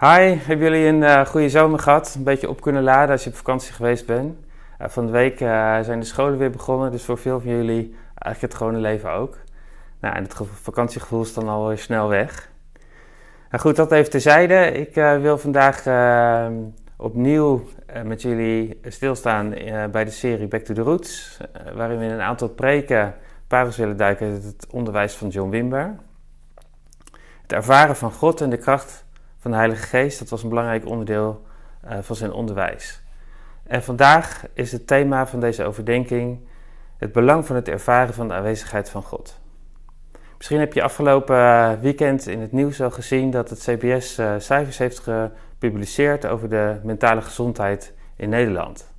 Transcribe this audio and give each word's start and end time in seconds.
Hi, 0.00 0.34
hebben 0.34 0.58
jullie 0.58 0.86
een 0.86 1.02
uh, 1.02 1.26
goede 1.26 1.48
zomer 1.48 1.78
gehad? 1.78 2.14
Een 2.14 2.24
beetje 2.24 2.48
op 2.48 2.60
kunnen 2.60 2.82
laden 2.82 3.10
als 3.10 3.24
je 3.24 3.30
op 3.30 3.36
vakantie 3.36 3.72
geweest 3.72 4.06
bent? 4.06 4.36
Uh, 4.80 4.88
van 4.88 5.06
de 5.06 5.12
week 5.12 5.40
uh, 5.40 5.80
zijn 5.80 6.00
de 6.00 6.06
scholen 6.06 6.38
weer 6.38 6.50
begonnen, 6.50 6.90
dus 6.90 7.04
voor 7.04 7.18
veel 7.18 7.40
van 7.40 7.50
jullie 7.50 7.96
eigenlijk 8.18 8.40
het 8.40 8.54
gewone 8.54 8.78
leven 8.78 9.10
ook. 9.10 9.36
Nou, 10.00 10.14
en 10.14 10.22
het 10.22 10.34
vakantiegevoel 10.62 11.22
is 11.22 11.34
dan 11.34 11.48
alweer 11.48 11.78
snel 11.78 12.08
weg. 12.08 12.50
Nou 13.50 13.62
goed, 13.62 13.76
dat 13.76 13.92
even 13.92 14.10
terzijde. 14.10 14.72
Ik 14.72 14.94
wil 14.94 15.38
vandaag 15.38 15.84
opnieuw 16.96 17.68
met 18.04 18.22
jullie 18.22 18.80
stilstaan 18.82 19.54
bij 19.90 20.04
de 20.04 20.10
serie 20.10 20.48
Back 20.48 20.62
to 20.62 20.74
the 20.74 20.80
Roots, 20.80 21.40
waarin 21.74 21.98
we 21.98 22.04
in 22.04 22.10
een 22.10 22.20
aantal 22.20 22.48
preken 22.48 23.14
parels 23.46 23.76
willen 23.76 23.96
duiken 23.96 24.32
uit 24.32 24.44
het 24.44 24.66
onderwijs 24.70 25.14
van 25.14 25.28
John 25.28 25.50
Wimber. 25.50 25.94
Het 27.42 27.52
ervaren 27.52 27.96
van 27.96 28.12
God 28.12 28.40
en 28.40 28.50
de 28.50 28.58
kracht 28.58 29.04
van 29.46 29.54
de 29.54 29.60
Heilige 29.60 29.86
Geest, 29.86 30.18
dat 30.18 30.28
was 30.28 30.42
een 30.42 30.48
belangrijk 30.48 30.86
onderdeel 30.86 31.42
uh, 31.84 31.98
van 32.00 32.16
zijn 32.16 32.32
onderwijs. 32.32 33.02
En 33.62 33.82
vandaag 33.82 34.44
is 34.52 34.72
het 34.72 34.86
thema 34.86 35.26
van 35.26 35.40
deze 35.40 35.64
overdenking 35.64 36.48
het 36.96 37.12
belang 37.12 37.46
van 37.46 37.56
het 37.56 37.68
ervaren 37.68 38.14
van 38.14 38.28
de 38.28 38.34
aanwezigheid 38.34 38.90
van 38.90 39.02
God. 39.02 39.40
Misschien 40.36 40.58
heb 40.58 40.72
je 40.72 40.82
afgelopen 40.82 41.36
eh, 41.36 41.72
weekend 41.80 42.26
in 42.26 42.40
het 42.40 42.52
nieuws 42.52 42.80
al 42.80 42.90
gezien 42.90 43.30
dat 43.30 43.50
het 43.50 43.58
CBS 43.58 44.18
uh, 44.18 44.34
cijfers 44.38 44.78
heeft 44.78 44.98
gepubliceerd 44.98 46.26
over 46.26 46.48
de 46.48 46.80
mentale 46.82 47.22
gezondheid 47.22 47.94
in 48.16 48.28
Nederland. 48.28 48.92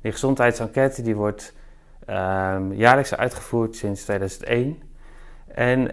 Die 0.00 0.12
gezondheidsenquête 0.12 1.02
die 1.02 1.16
wordt 1.16 1.54
uh, 2.08 2.56
jaarlijks 2.70 3.14
uitgevoerd 3.14 3.76
sinds 3.76 4.02
2001. 4.02 4.82
En 5.46 5.90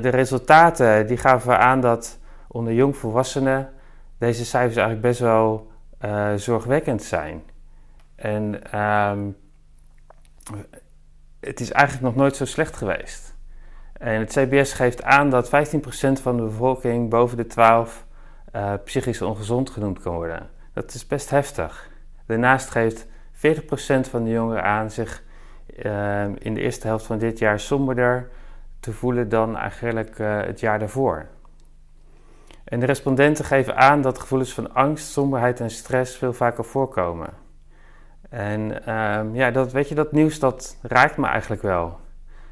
de 0.00 0.08
resultaten 0.08 1.06
die 1.06 1.16
gaven 1.16 1.58
aan 1.58 1.80
dat 1.80 2.18
onder 2.52 2.72
jongvolwassenen 2.72 3.72
deze 4.18 4.44
cijfers 4.44 4.76
eigenlijk 4.76 5.06
best 5.06 5.20
wel 5.20 5.70
uh, 6.04 6.34
zorgwekkend 6.34 7.02
zijn. 7.02 7.42
En 8.14 8.78
um, 8.80 9.36
het 11.40 11.60
is 11.60 11.70
eigenlijk 11.70 12.04
nog 12.06 12.22
nooit 12.22 12.36
zo 12.36 12.44
slecht 12.44 12.76
geweest. 12.76 13.34
En 13.92 14.18
het 14.18 14.30
CBS 14.30 14.72
geeft 14.72 15.02
aan 15.02 15.30
dat 15.30 15.48
15% 15.48 15.50
van 16.22 16.36
de 16.36 16.42
bevolking 16.42 17.10
boven 17.10 17.36
de 17.36 17.46
12 17.46 18.06
uh, 18.54 18.72
psychisch 18.84 19.22
ongezond 19.22 19.70
genoemd 19.70 19.98
kan 19.98 20.14
worden. 20.14 20.48
Dat 20.72 20.94
is 20.94 21.06
best 21.06 21.30
heftig. 21.30 21.90
Daarnaast 22.26 22.70
geeft 22.70 23.06
40% 23.06 23.08
van 24.10 24.24
de 24.24 24.30
jongeren 24.30 24.62
aan 24.62 24.90
zich 24.90 25.22
uh, 25.84 26.24
in 26.24 26.54
de 26.54 26.60
eerste 26.60 26.86
helft 26.86 27.06
van 27.06 27.18
dit 27.18 27.38
jaar 27.38 27.60
somberder 27.60 28.28
te 28.80 28.92
voelen 28.92 29.28
dan 29.28 29.56
eigenlijk 29.56 30.18
uh, 30.18 30.40
het 30.40 30.60
jaar 30.60 30.78
daarvoor. 30.78 31.26
En 32.70 32.80
de 32.80 32.86
respondenten 32.86 33.44
geven 33.44 33.76
aan 33.76 34.00
dat 34.00 34.18
gevoelens 34.18 34.54
van 34.54 34.74
angst, 34.74 35.06
somberheid 35.06 35.60
en 35.60 35.70
stress 35.70 36.16
veel 36.16 36.32
vaker 36.32 36.64
voorkomen. 36.64 37.28
En 38.28 38.90
um, 38.94 39.34
ja, 39.34 39.50
dat, 39.50 39.72
weet 39.72 39.88
je, 39.88 39.94
dat 39.94 40.12
nieuws 40.12 40.38
dat 40.38 40.76
raakt 40.82 41.16
me 41.16 41.26
eigenlijk 41.26 41.62
wel. 41.62 41.98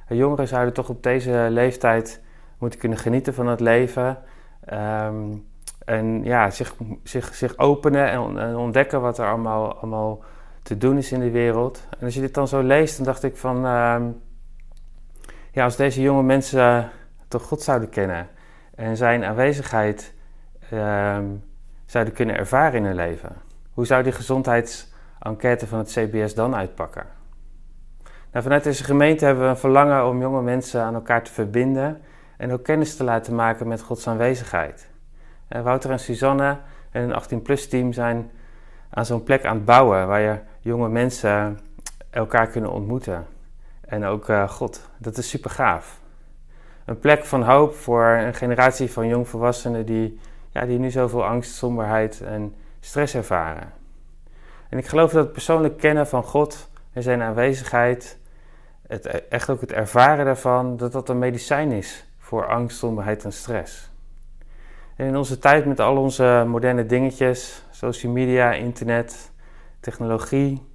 Jongeren 0.08 0.48
zouden 0.48 0.74
toch 0.74 0.88
op 0.88 1.02
deze 1.02 1.46
leeftijd 1.50 2.22
moeten 2.58 2.78
kunnen 2.78 2.98
genieten 2.98 3.34
van 3.34 3.46
het 3.46 3.60
leven. 3.60 4.18
Um, 4.72 5.46
en 5.84 6.24
ja, 6.24 6.50
zich, 6.50 6.74
zich, 7.02 7.34
zich 7.34 7.58
openen 7.58 8.10
en, 8.10 8.38
en, 8.38 8.56
ontdekken 8.56 9.00
wat 9.00 9.18
er 9.18 9.28
allemaal, 9.28 9.74
allemaal 9.74 10.22
te 10.62 10.78
doen 10.78 10.98
is 10.98 11.12
in 11.12 11.20
de 11.20 11.30
wereld. 11.30 11.86
En 11.98 12.04
als 12.04 12.14
je 12.14 12.20
dit 12.20 12.34
dan 12.34 12.48
zo 12.48 12.62
leest, 12.62 12.96
dan 12.96 13.06
dacht 13.06 13.22
ik 13.22 13.36
van... 13.36 13.66
Um, 13.66 14.20
ja, 15.52 15.64
als 15.64 15.76
deze 15.76 16.00
jonge 16.00 16.22
mensen 16.22 16.90
toch 17.28 17.42
God 17.42 17.62
zouden 17.62 17.88
kennen 17.88 18.28
en 18.78 18.96
zijn 18.96 19.24
aanwezigheid 19.24 20.14
um, 20.72 21.44
zouden 21.86 22.14
kunnen 22.14 22.36
ervaren 22.36 22.78
in 22.78 22.84
hun 22.84 22.94
leven. 22.94 23.36
Hoe 23.72 23.86
zou 23.86 24.02
die 24.02 24.12
gezondheidsenquête 24.12 25.66
van 25.66 25.78
het 25.78 25.88
CBS 25.88 26.34
dan 26.34 26.54
uitpakken? 26.54 27.06
Nou, 28.32 28.44
vanuit 28.44 28.64
deze 28.64 28.84
gemeente 28.84 29.24
hebben 29.24 29.44
we 29.44 29.50
een 29.50 29.56
verlangen 29.56 30.06
om 30.06 30.20
jonge 30.20 30.42
mensen 30.42 30.82
aan 30.82 30.94
elkaar 30.94 31.22
te 31.22 31.32
verbinden 31.32 32.00
en 32.36 32.52
ook 32.52 32.64
kennis 32.64 32.96
te 32.96 33.04
laten 33.04 33.34
maken 33.34 33.68
met 33.68 33.82
Gods 33.82 34.06
aanwezigheid. 34.08 34.88
En 35.48 35.62
Wouter 35.62 35.90
en 35.90 36.00
Suzanne 36.00 36.56
en 36.90 37.10
een 37.10 37.22
18-plus 37.22 37.68
team 37.68 37.92
zijn 37.92 38.30
aan 38.90 39.06
zo'n 39.06 39.22
plek 39.22 39.44
aan 39.44 39.56
het 39.56 39.64
bouwen 39.64 40.06
waar 40.06 40.20
je 40.20 40.38
jonge 40.60 40.88
mensen 40.88 41.58
elkaar 42.10 42.46
kunnen 42.46 42.72
ontmoeten. 42.72 43.26
En 43.80 44.04
ook 44.04 44.28
uh, 44.28 44.48
God. 44.48 44.90
Dat 44.98 45.16
is 45.16 45.28
super 45.28 45.50
gaaf 45.50 46.00
een 46.88 46.98
plek 46.98 47.24
van 47.24 47.42
hoop 47.42 47.74
voor 47.74 48.04
een 48.04 48.34
generatie 48.34 48.90
van 48.90 49.08
jongvolwassenen 49.08 49.86
die, 49.86 50.18
ja, 50.50 50.64
die 50.64 50.78
nu 50.78 50.90
zoveel 50.90 51.24
angst, 51.24 51.54
somberheid 51.54 52.20
en 52.20 52.54
stress 52.80 53.14
ervaren. 53.14 53.72
En 54.68 54.78
ik 54.78 54.86
geloof 54.86 55.12
dat 55.12 55.24
het 55.24 55.32
persoonlijk 55.32 55.78
kennen 55.78 56.06
van 56.06 56.22
God 56.22 56.70
en 56.92 57.02
zijn 57.02 57.22
aanwezigheid, 57.22 58.18
het, 58.86 59.06
echt 59.28 59.50
ook 59.50 59.60
het 59.60 59.72
ervaren 59.72 60.24
daarvan, 60.24 60.76
dat 60.76 60.92
dat 60.92 61.08
een 61.08 61.18
medicijn 61.18 61.72
is 61.72 62.06
voor 62.18 62.46
angst, 62.46 62.78
somberheid 62.78 63.24
en 63.24 63.32
stress. 63.32 63.90
En 64.96 65.06
in 65.06 65.16
onze 65.16 65.38
tijd 65.38 65.66
met 65.66 65.80
al 65.80 65.96
onze 65.96 66.44
moderne 66.46 66.86
dingetjes, 66.86 67.64
social 67.70 68.12
media, 68.12 68.52
internet, 68.52 69.30
technologie, 69.80 70.66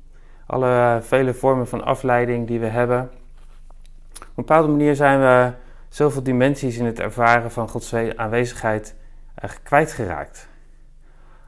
alle 0.45 1.00
vele 1.01 1.34
vormen 1.34 1.68
van 1.68 1.84
afleiding 1.84 2.47
die 2.47 2.59
we 2.59 2.68
hebben, 2.68 3.12
op 4.13 4.22
een 4.22 4.28
bepaalde 4.35 4.68
manier 4.68 4.95
zijn 4.95 5.19
we 5.19 5.62
zoveel 5.93 6.23
dimensies 6.23 6.77
in 6.77 6.85
het 6.85 6.99
ervaren 6.99 7.51
van 7.51 7.69
Gods 7.69 7.93
aanwezigheid 8.15 8.95
eigenlijk 9.35 9.63
kwijtgeraakt. 9.63 10.47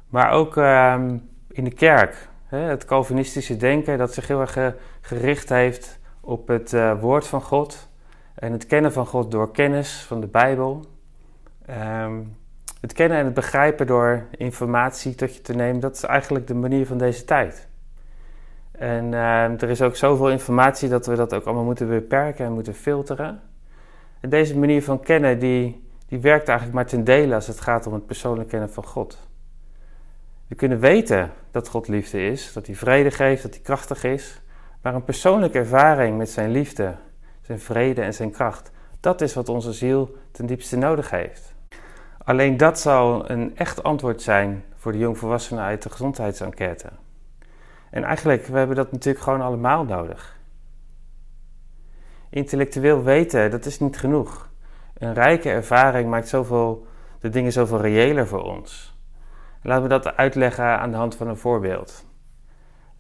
Maar 0.08 0.32
ook 0.32 0.58
ehm, 0.58 1.18
in 1.48 1.64
de 1.64 1.74
kerk. 1.74 2.30
Hè, 2.46 2.58
het 2.58 2.86
Calvinistische 2.86 3.58
denken 3.58 3.98
dat 3.98 4.14
zich 4.14 4.28
heel 4.28 4.40
erg 4.40 4.74
gericht 5.02 5.50
heeft 5.50 6.00
op 6.22 6.48
het 6.48 6.74
uh, 6.74 7.02
woord 7.02 7.28
van 7.28 7.42
God. 7.42 7.90
En 8.36 8.52
het 8.52 8.66
kennen 8.66 8.94
van 8.94 9.06
God 9.06 9.32
door 9.32 9.52
kennis 9.52 10.04
van 10.08 10.22
de 10.22 10.28
Bijbel. 10.28 10.86
Ehm, 11.66 12.22
het 12.82 12.94
kennen 12.94 13.18
en 13.18 13.26
het 13.26 13.34
begrijpen 13.34 13.88
door 13.88 14.26
informatie 14.38 15.16
tot 15.16 15.36
je 15.36 15.42
te 15.42 15.54
nemen, 15.54 15.80
dat 15.80 15.96
is 15.96 16.04
eigenlijk 16.04 16.48
de 16.48 16.54
manier 16.54 16.86
van 16.86 16.98
deze 16.98 17.26
tijd. 17.26 17.68
En 18.72 19.14
ehm, 19.14 19.56
er 19.60 19.70
is 19.70 19.82
ook 19.82 19.96
zoveel 19.96 20.30
informatie 20.30 20.90
dat 20.90 21.06
we 21.06 21.16
dat 21.16 21.34
ook 21.34 21.46
allemaal 21.46 21.64
moeten 21.64 21.88
beperken 21.88 22.46
en 22.46 22.54
moeten 22.54 22.76
filteren. 22.76 23.42
En 24.20 24.30
deze 24.30 24.58
manier 24.58 24.84
van 24.84 25.00
kennen, 25.00 25.40
die, 25.40 25.88
die 26.08 26.20
werkt 26.20 26.48
eigenlijk 26.48 26.78
maar 26.78 26.88
ten 26.88 27.04
dele 27.04 27.36
als 27.36 27.48
het 27.48 27.62
gaat 27.62 27.88
om 27.88 27.94
het 27.94 28.06
persoonlijk 28.06 28.50
kennen 28.50 28.72
van 28.72 28.86
God. 28.86 29.28
We 30.48 30.56
kunnen 30.56 30.80
weten 30.80 31.32
dat 31.52 31.68
God 31.68 31.88
liefde 31.88 32.26
is, 32.26 32.54
dat 32.54 32.66
hij 32.66 32.76
vrede 32.76 33.12
geeft, 33.12 33.44
dat 33.44 33.54
hij 33.54 33.64
krachtig 33.64 34.04
is. 34.04 34.42
Maar 34.82 34.96
een 34.96 35.04
persoonlijke 35.04 35.58
ervaring 35.58 36.18
met 36.18 36.30
zijn 36.30 36.52
liefde, 36.52 36.96
zijn 37.42 37.60
vrede 37.60 38.02
en 38.02 38.14
zijn 38.14 38.32
kracht, 38.32 38.72
dat 39.00 39.22
is 39.22 39.34
wat 39.34 39.50
onze 39.50 39.74
ziel 39.74 40.16
ten 40.32 40.46
diepste 40.46 40.78
nodig 40.78 41.10
heeft. 41.10 41.54
Alleen 42.24 42.58
dat 42.58 42.80
zal 42.80 43.30
een 43.30 43.58
echt 43.58 43.84
antwoord 43.84 44.22
zijn 44.22 44.64
voor 44.76 44.92
de 44.92 44.98
jongvolwassenen 44.98 45.64
uit 45.64 45.82
de 45.82 45.90
gezondheidsenquête. 45.90 46.90
En 47.90 48.04
eigenlijk, 48.04 48.46
we 48.46 48.58
hebben 48.58 48.76
dat 48.76 48.92
natuurlijk 48.92 49.24
gewoon 49.24 49.42
allemaal 49.42 49.84
nodig. 49.84 50.35
Intellectueel 52.30 53.04
weten, 53.04 53.52
dat 53.52 53.66
is 53.66 53.80
niet 53.80 53.98
genoeg. 53.98 54.50
Een 54.98 55.14
rijke 55.14 55.50
ervaring 55.50 56.10
maakt 56.10 56.28
zoveel, 56.28 56.88
de 57.20 57.30
dingen 57.30 57.52
zoveel 57.52 57.82
reëler 57.82 58.28
voor 58.28 58.44
ons. 58.44 58.98
Laten 59.62 59.84
we 59.84 59.90
dat 59.90 60.18
uitleggen 60.18 60.80
aan 60.80 60.92
de 60.92 60.98
hand 60.98 61.16
van 61.16 61.28
een 61.28 61.38
voorbeeld. 61.38 62.06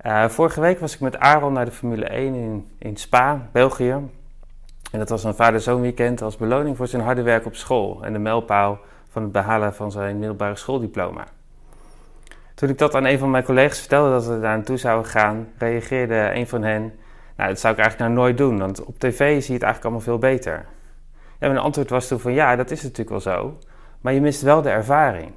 Uh, 0.06 0.30
vorige 0.30 0.62
week 0.62 0.80
was 0.80 0.94
ik 0.94 1.00
met 1.00 1.18
Aaron 1.18 1.54
naar 1.54 1.66
de 1.66 1.72
Formule 1.72 2.06
1 2.06 2.36
in, 2.36 2.68
in 2.78 2.98
Spa, 2.98 3.50
België. 3.52 3.92
En 4.92 5.00
dat 5.00 5.10
was 5.10 5.24
een 5.24 5.36
vader-zoon 5.36 5.82
weekend 5.82 6.22
als 6.22 6.38
beloning 6.38 6.78
voor 6.78 6.88
zijn 6.88 7.02
harde 7.02 7.22
werk 7.22 7.46
op 7.46 7.56
school 7.56 8.04
en 8.04 8.14
de 8.14 8.20
mijlpaal 8.20 8.80
van 9.10 9.22
het 9.22 9.32
behalen 9.32 9.74
van 9.74 9.92
zijn 9.92 10.20
middelbare 10.20 10.56
schooldiploma. 10.56 11.24
Toen 12.56 12.70
ik 12.70 12.78
dat 12.78 12.96
aan 12.96 13.06
een 13.06 13.20
van 13.20 13.32
mijn 13.32 13.44
collega's 13.44 13.80
vertelde 13.80 14.10
dat 14.10 14.26
we 14.26 14.40
daar 14.40 14.56
naartoe 14.56 14.78
zouden 14.78 15.12
gaan, 15.12 15.48
reageerde 15.58 16.32
een 16.34 16.48
van 16.48 16.64
hen 16.64 16.94
nou, 17.36 17.50
dat 17.50 17.60
zou 17.60 17.74
ik 17.74 17.80
eigenlijk 17.80 18.12
nou 18.12 18.22
nooit 18.22 18.38
doen, 18.38 18.60
want 18.60 18.84
op 18.84 19.00
tv 19.00 19.18
zie 19.18 19.48
je 19.48 19.54
het 19.54 19.64
eigenlijk 19.64 19.84
allemaal 19.84 20.02
veel 20.02 20.18
beter. 20.18 20.66
En 21.40 21.50
mijn 21.52 21.64
antwoord 21.64 21.90
was 21.90 22.08
toen 22.08 22.20
van 22.20 22.34
ja, 22.34 22.56
dat 22.56 22.72
is 22.72 22.82
natuurlijk 22.82 23.10
wel 23.10 23.20
zo, 23.20 23.58
maar 24.02 24.14
je 24.14 24.22
mist 24.22 24.42
wel 24.42 24.62
de 24.62 24.70
ervaring. 24.70 25.32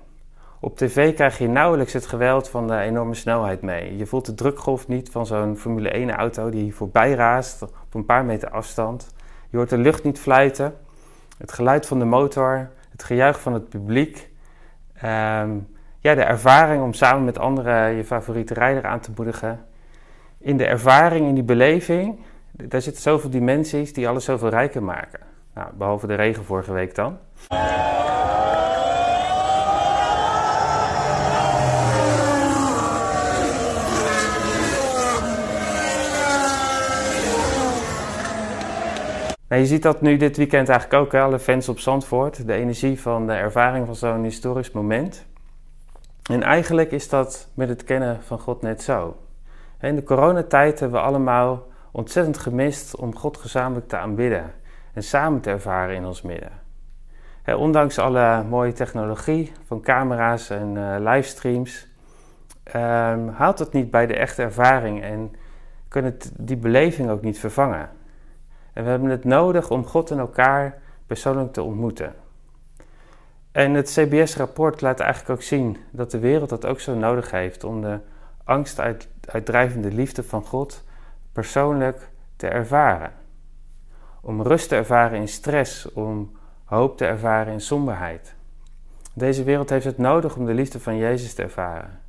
Op 0.60 0.76
tv 0.76 1.14
krijg 1.14 1.38
je 1.38 1.48
nauwelijks 1.48 1.92
het 1.92 2.06
geweld 2.06 2.48
van 2.48 2.66
de 2.66 2.78
enorme 2.78 3.14
snelheid 3.14 3.62
mee. 3.62 3.96
Je 3.96 4.06
voelt 4.06 4.26
de 4.26 4.34
drukgolf 4.34 4.88
niet 4.88 5.10
van 5.10 5.26
zo'n 5.26 5.56
Formule 5.56 6.12
1-auto 6.12 6.50
die 6.50 6.74
voorbij 6.74 7.12
raast 7.12 7.62
op 7.62 7.94
een 7.94 8.04
paar 8.04 8.24
meter 8.24 8.50
afstand. 8.50 9.14
Je 9.50 9.56
hoort 9.56 9.70
de 9.70 9.78
lucht 9.78 10.04
niet 10.04 10.18
fluiten, 10.18 10.74
het 11.38 11.52
geluid 11.52 11.86
van 11.86 11.98
de 11.98 12.04
motor, 12.04 12.70
het 12.90 13.02
gejuich 13.02 13.40
van 13.40 13.52
het 13.52 13.68
publiek. 13.68 14.30
Um, 15.04 15.76
ja, 16.00 16.14
de 16.14 16.22
ervaring 16.22 16.82
om 16.82 16.92
samen 16.92 17.24
met 17.24 17.38
anderen 17.38 17.94
je 17.94 18.04
favoriete 18.04 18.54
rijder 18.54 18.86
aan 18.86 19.00
te 19.00 19.10
moedigen 19.16 19.66
in 20.40 20.56
de 20.56 20.64
ervaring, 20.64 21.26
in 21.26 21.34
die 21.34 21.42
beleving, 21.42 22.18
daar 22.52 22.82
zitten 22.82 23.02
zoveel 23.02 23.30
dimensies 23.30 23.92
die 23.92 24.08
alles 24.08 24.24
zoveel 24.24 24.48
rijker 24.48 24.82
maken. 24.82 25.20
Nou, 25.54 25.68
behalve 25.74 26.06
de 26.06 26.14
regen 26.14 26.44
vorige 26.44 26.72
week 26.72 26.94
dan. 26.94 27.18
Nou, 39.48 39.60
je 39.62 39.66
ziet 39.66 39.82
dat 39.82 40.00
nu 40.00 40.16
dit 40.16 40.36
weekend 40.36 40.68
eigenlijk 40.68 41.02
ook, 41.02 41.12
hè? 41.12 41.20
alle 41.20 41.38
fans 41.38 41.68
op 41.68 41.78
Zandvoort. 41.78 42.46
De 42.46 42.52
energie 42.52 43.00
van 43.00 43.26
de 43.26 43.32
ervaring 43.32 43.86
van 43.86 43.96
zo'n 43.96 44.22
historisch 44.22 44.70
moment. 44.70 45.26
En 46.30 46.42
eigenlijk 46.42 46.90
is 46.90 47.08
dat 47.08 47.48
met 47.54 47.68
het 47.68 47.84
kennen 47.84 48.22
van 48.22 48.38
God 48.38 48.62
net 48.62 48.82
zo. 48.82 49.16
In 49.80 49.94
de 49.94 50.02
coronatijd 50.02 50.80
hebben 50.80 51.00
we 51.00 51.06
allemaal 51.06 51.66
ontzettend 51.92 52.38
gemist 52.38 52.96
om 52.96 53.16
God 53.16 53.36
gezamenlijk 53.36 53.88
te 53.88 53.96
aanbidden 53.96 54.52
en 54.92 55.02
samen 55.02 55.40
te 55.40 55.50
ervaren 55.50 55.94
in 55.94 56.04
ons 56.04 56.22
midden. 56.22 56.52
ondanks 57.56 57.98
alle 57.98 58.42
mooie 58.42 58.72
technologie 58.72 59.52
van 59.66 59.80
camera's 59.80 60.50
en 60.50 60.74
uh, 60.74 60.96
livestreams, 60.98 61.88
um, 62.74 63.28
haalt 63.28 63.58
het 63.58 63.72
niet 63.72 63.90
bij 63.90 64.06
de 64.06 64.16
echte 64.16 64.42
ervaring 64.42 65.02
en 65.02 65.34
kan 65.88 66.04
het 66.04 66.32
die 66.36 66.56
beleving 66.56 67.10
ook 67.10 67.22
niet 67.22 67.38
vervangen. 67.38 67.90
En 68.72 68.84
we 68.84 68.90
hebben 68.90 69.10
het 69.10 69.24
nodig 69.24 69.70
om 69.70 69.84
God 69.84 70.10
en 70.10 70.18
elkaar 70.18 70.78
persoonlijk 71.06 71.52
te 71.52 71.62
ontmoeten. 71.62 72.14
En 73.52 73.74
het 73.74 73.90
CBS-rapport 73.90 74.80
laat 74.80 75.00
eigenlijk 75.00 75.30
ook 75.30 75.42
zien 75.42 75.76
dat 75.90 76.10
de 76.10 76.18
wereld 76.18 76.48
dat 76.48 76.66
ook 76.66 76.80
zo 76.80 76.94
nodig 76.94 77.30
heeft 77.30 77.64
om 77.64 77.80
de 77.80 77.98
angst 78.44 78.80
uit, 78.80 79.08
uitdrijvende 79.28 79.92
liefde 79.92 80.22
van 80.22 80.42
God 80.42 80.84
persoonlijk 81.32 82.08
te 82.36 82.48
ervaren. 82.48 83.12
Om 84.20 84.42
rust 84.42 84.68
te 84.68 84.76
ervaren 84.76 85.18
in 85.18 85.28
stress, 85.28 85.92
om 85.92 86.36
hoop 86.64 86.96
te 86.96 87.04
ervaren 87.04 87.52
in 87.52 87.60
somberheid. 87.60 88.34
Deze 89.14 89.44
wereld 89.44 89.70
heeft 89.70 89.84
het 89.84 89.98
nodig 89.98 90.36
om 90.36 90.46
de 90.46 90.54
liefde 90.54 90.80
van 90.80 90.96
Jezus 90.96 91.34
te 91.34 91.42
ervaren. 91.42 92.00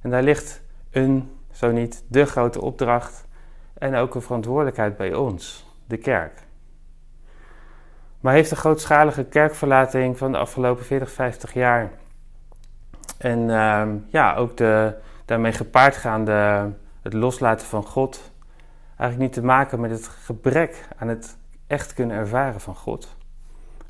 En 0.00 0.10
daar 0.10 0.22
ligt 0.22 0.62
een, 0.90 1.30
zo 1.52 1.70
niet 1.70 2.04
de 2.08 2.24
grote 2.24 2.60
opdracht 2.60 3.26
en 3.74 3.94
ook 3.94 4.14
een 4.14 4.22
verantwoordelijkheid 4.22 4.96
bij 4.96 5.14
ons, 5.14 5.66
de 5.86 5.96
kerk. 5.96 6.40
Maar 8.20 8.34
heeft 8.34 8.50
de 8.50 8.56
grootschalige 8.56 9.24
kerkverlating 9.24 10.18
van 10.18 10.32
de 10.32 10.38
afgelopen 10.38 10.84
40, 10.84 11.10
50 11.10 11.54
jaar 11.54 11.90
en 13.18 13.50
ehm, 13.50 13.96
ja, 14.08 14.34
ook 14.34 14.56
de 14.56 14.94
daarmee 15.32 15.52
gepaard 15.52 15.96
gaande 15.96 16.70
het 17.02 17.12
loslaten 17.12 17.66
van 17.66 17.84
God 17.84 18.32
eigenlijk 18.96 19.18
niet 19.18 19.32
te 19.32 19.46
maken 19.46 19.80
met 19.80 19.90
het 19.90 20.06
gebrek 20.06 20.88
aan 20.96 21.08
het 21.08 21.38
echt 21.66 21.94
kunnen 21.94 22.16
ervaren 22.16 22.60
van 22.60 22.74
God. 22.74 23.16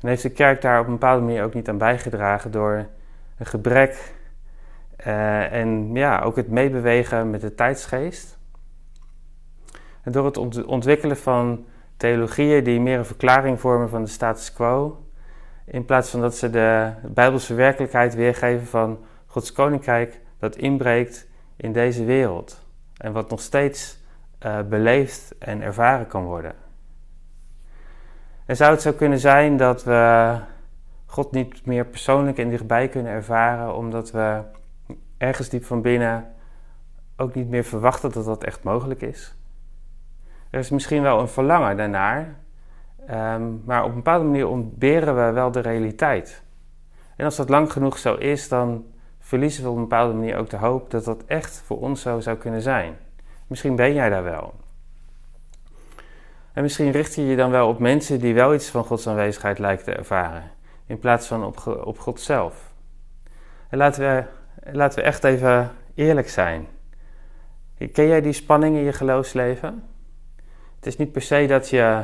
En 0.01 0.07
heeft 0.07 0.21
de 0.21 0.29
kerk 0.29 0.61
daar 0.61 0.79
op 0.79 0.85
een 0.85 0.91
bepaalde 0.91 1.25
manier 1.25 1.43
ook 1.43 1.53
niet 1.53 1.69
aan 1.69 1.77
bijgedragen 1.77 2.51
door 2.51 2.87
een 3.37 3.45
gebrek 3.45 4.13
uh, 5.07 5.53
en 5.53 5.93
ja, 5.93 6.21
ook 6.21 6.35
het 6.35 6.49
meebewegen 6.49 7.29
met 7.29 7.41
de 7.41 7.55
tijdsgeest. 7.55 8.37
En 10.01 10.11
door 10.11 10.25
het 10.25 10.65
ontwikkelen 10.65 11.17
van 11.17 11.65
theologieën 11.97 12.63
die 12.63 12.79
meer 12.79 12.97
een 12.97 13.05
verklaring 13.05 13.59
vormen 13.59 13.89
van 13.89 14.03
de 14.03 14.09
status 14.09 14.53
quo, 14.53 15.05
in 15.65 15.85
plaats 15.85 16.09
van 16.09 16.21
dat 16.21 16.35
ze 16.35 16.49
de 16.49 16.91
Bijbelse 17.07 17.53
werkelijkheid 17.53 18.15
weergeven 18.15 18.67
van 18.67 18.99
Gods 19.25 19.51
koninkrijk 19.51 20.21
dat 20.39 20.55
inbreekt 20.55 21.31
in 21.63 21.71
deze 21.71 22.05
wereld 22.05 22.61
en 22.97 23.11
wat 23.11 23.29
nog 23.29 23.41
steeds 23.41 23.99
uh, 24.45 24.61
beleefd 24.61 25.37
en 25.37 25.61
ervaren 25.61 26.07
kan 26.07 26.23
worden. 26.23 26.55
En 28.45 28.55
zou 28.55 28.71
het 28.71 28.81
zo 28.81 28.91
kunnen 28.91 29.19
zijn 29.19 29.57
dat 29.57 29.83
we 29.83 30.35
God 31.05 31.31
niet 31.31 31.65
meer 31.65 31.85
persoonlijk 31.85 32.37
en 32.37 32.49
dichtbij 32.49 32.87
kunnen 32.87 33.11
ervaren, 33.11 33.75
omdat 33.75 34.11
we 34.11 34.41
ergens 35.17 35.49
diep 35.49 35.65
van 35.65 35.81
binnen 35.81 36.33
ook 37.17 37.33
niet 37.35 37.49
meer 37.49 37.63
verwachten 37.63 38.11
dat 38.11 38.25
dat 38.25 38.43
echt 38.43 38.63
mogelijk 38.63 39.01
is? 39.01 39.35
Er 40.49 40.59
is 40.59 40.69
misschien 40.69 41.01
wel 41.01 41.19
een 41.19 41.27
verlangen 41.27 41.77
daarnaar, 41.77 42.35
ehm, 43.07 43.43
maar 43.65 43.83
op 43.83 43.89
een 43.89 43.95
bepaalde 43.95 44.25
manier 44.25 44.47
ontberen 44.47 45.15
we 45.15 45.31
wel 45.31 45.51
de 45.51 45.59
realiteit. 45.59 46.43
En 47.15 47.25
als 47.25 47.35
dat 47.35 47.49
lang 47.49 47.71
genoeg 47.71 47.97
zo 47.97 48.15
is, 48.15 48.47
dan 48.47 48.85
verliezen 49.23 49.63
we 49.63 49.69
op 49.69 49.75
een 49.75 49.81
bepaalde 49.81 50.13
manier 50.13 50.37
ook 50.37 50.49
de 50.49 50.57
hoop 50.57 50.91
dat 50.91 51.05
dat 51.05 51.23
echt 51.25 51.61
voor 51.65 51.79
ons 51.79 52.01
zo 52.01 52.19
zou 52.19 52.37
kunnen 52.37 52.61
zijn. 52.61 52.97
Misschien 53.47 53.75
ben 53.75 53.93
jij 53.93 54.09
daar 54.09 54.23
wel. 54.23 54.53
En 56.53 56.61
misschien 56.61 56.91
richt 56.91 57.15
je 57.15 57.25
je 57.25 57.35
dan 57.35 57.51
wel 57.51 57.67
op 57.67 57.79
mensen 57.79 58.19
die 58.19 58.33
wel 58.33 58.53
iets 58.53 58.69
van 58.69 58.83
Gods 58.83 59.07
aanwezigheid 59.07 59.59
lijken 59.59 59.85
te 59.85 59.93
ervaren, 59.93 60.51
in 60.85 60.99
plaats 60.99 61.27
van 61.27 61.45
op, 61.45 61.67
op 61.85 61.99
God 61.99 62.19
zelf. 62.19 62.73
En 63.69 63.77
laten 63.77 64.01
we, 64.01 64.23
laten 64.71 64.99
we 64.99 65.05
echt 65.05 65.23
even 65.23 65.71
eerlijk 65.95 66.29
zijn. 66.29 66.67
Ken 67.91 68.07
jij 68.07 68.21
die 68.21 68.33
spanning 68.33 68.75
in 68.75 68.83
je 68.83 68.93
geloofsleven? 68.93 69.83
Het 70.75 70.85
is 70.85 70.97
niet 70.97 71.11
per 71.11 71.21
se 71.21 71.45
dat 71.47 71.69
je 71.69 72.03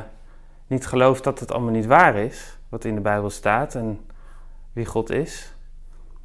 niet 0.68 0.86
gelooft 0.86 1.24
dat 1.24 1.39
het 1.39 1.51
allemaal 1.51 1.72
niet 1.72 1.86
waar 1.86 2.15
is, 2.15 2.60
wat 2.69 2.86
in 2.86 2.95
de 2.95 3.01
Bijbel 3.01 3.30
staat 3.30 3.75
en 3.75 4.00
wie 4.74 4.86
God 4.86 5.10
is. 5.10 5.54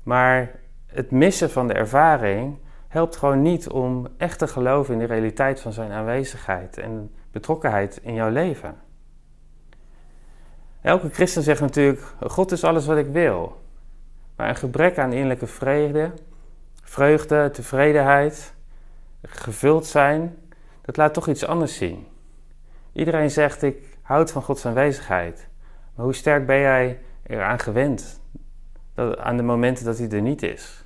Maar 0.02 0.62
het 0.94 1.10
missen 1.10 1.50
van 1.50 1.68
de 1.68 1.74
ervaring 1.74 2.58
helpt 2.88 3.16
gewoon 3.16 3.42
niet 3.42 3.68
om 3.68 4.06
echt 4.16 4.38
te 4.38 4.46
geloven 4.46 4.92
in 4.92 5.00
de 5.00 5.06
realiteit 5.06 5.60
van 5.60 5.72
zijn 5.72 5.92
aanwezigheid 5.92 6.78
en 6.78 7.14
betrokkenheid 7.30 8.00
in 8.02 8.14
jouw 8.14 8.30
leven. 8.30 8.76
Elke 10.80 11.10
christen 11.10 11.42
zegt 11.42 11.60
natuurlijk: 11.60 12.02
God 12.20 12.52
is 12.52 12.64
alles 12.64 12.86
wat 12.86 12.96
ik 12.96 13.06
wil. 13.06 13.62
Maar 14.36 14.48
een 14.48 14.56
gebrek 14.56 14.98
aan 14.98 15.12
innerlijke 15.12 15.46
vrede, 15.46 16.12
vreugde, 16.82 17.50
tevredenheid, 17.50 18.54
gevuld 19.22 19.86
zijn, 19.86 20.36
dat 20.82 20.96
laat 20.96 21.14
toch 21.14 21.28
iets 21.28 21.46
anders 21.46 21.76
zien. 21.76 22.06
Iedereen 22.92 23.30
zegt: 23.30 23.62
Ik 23.62 23.98
houd 24.02 24.30
van 24.30 24.42
Gods 24.42 24.66
aanwezigheid. 24.66 25.48
Maar 25.94 26.04
hoe 26.04 26.14
sterk 26.14 26.46
ben 26.46 26.58
jij 26.58 27.00
eraan 27.22 27.58
gewend? 27.58 28.22
Dat, 28.94 29.18
aan 29.18 29.36
de 29.36 29.42
momenten 29.42 29.84
dat 29.84 29.98
hij 29.98 30.08
er 30.08 30.22
niet 30.22 30.42
is 30.42 30.84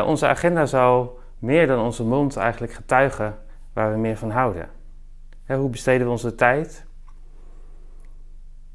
onze 0.00 0.26
agenda 0.26 0.66
zou 0.66 1.08
meer 1.38 1.66
dan 1.66 1.84
onze 1.84 2.04
mond 2.04 2.36
eigenlijk 2.36 2.72
getuigen 2.72 3.38
waar 3.72 3.92
we 3.92 3.98
meer 3.98 4.16
van 4.16 4.30
houden. 4.30 4.68
hoe 5.46 5.70
besteden 5.70 6.06
we 6.06 6.12
onze 6.12 6.34
tijd? 6.34 6.86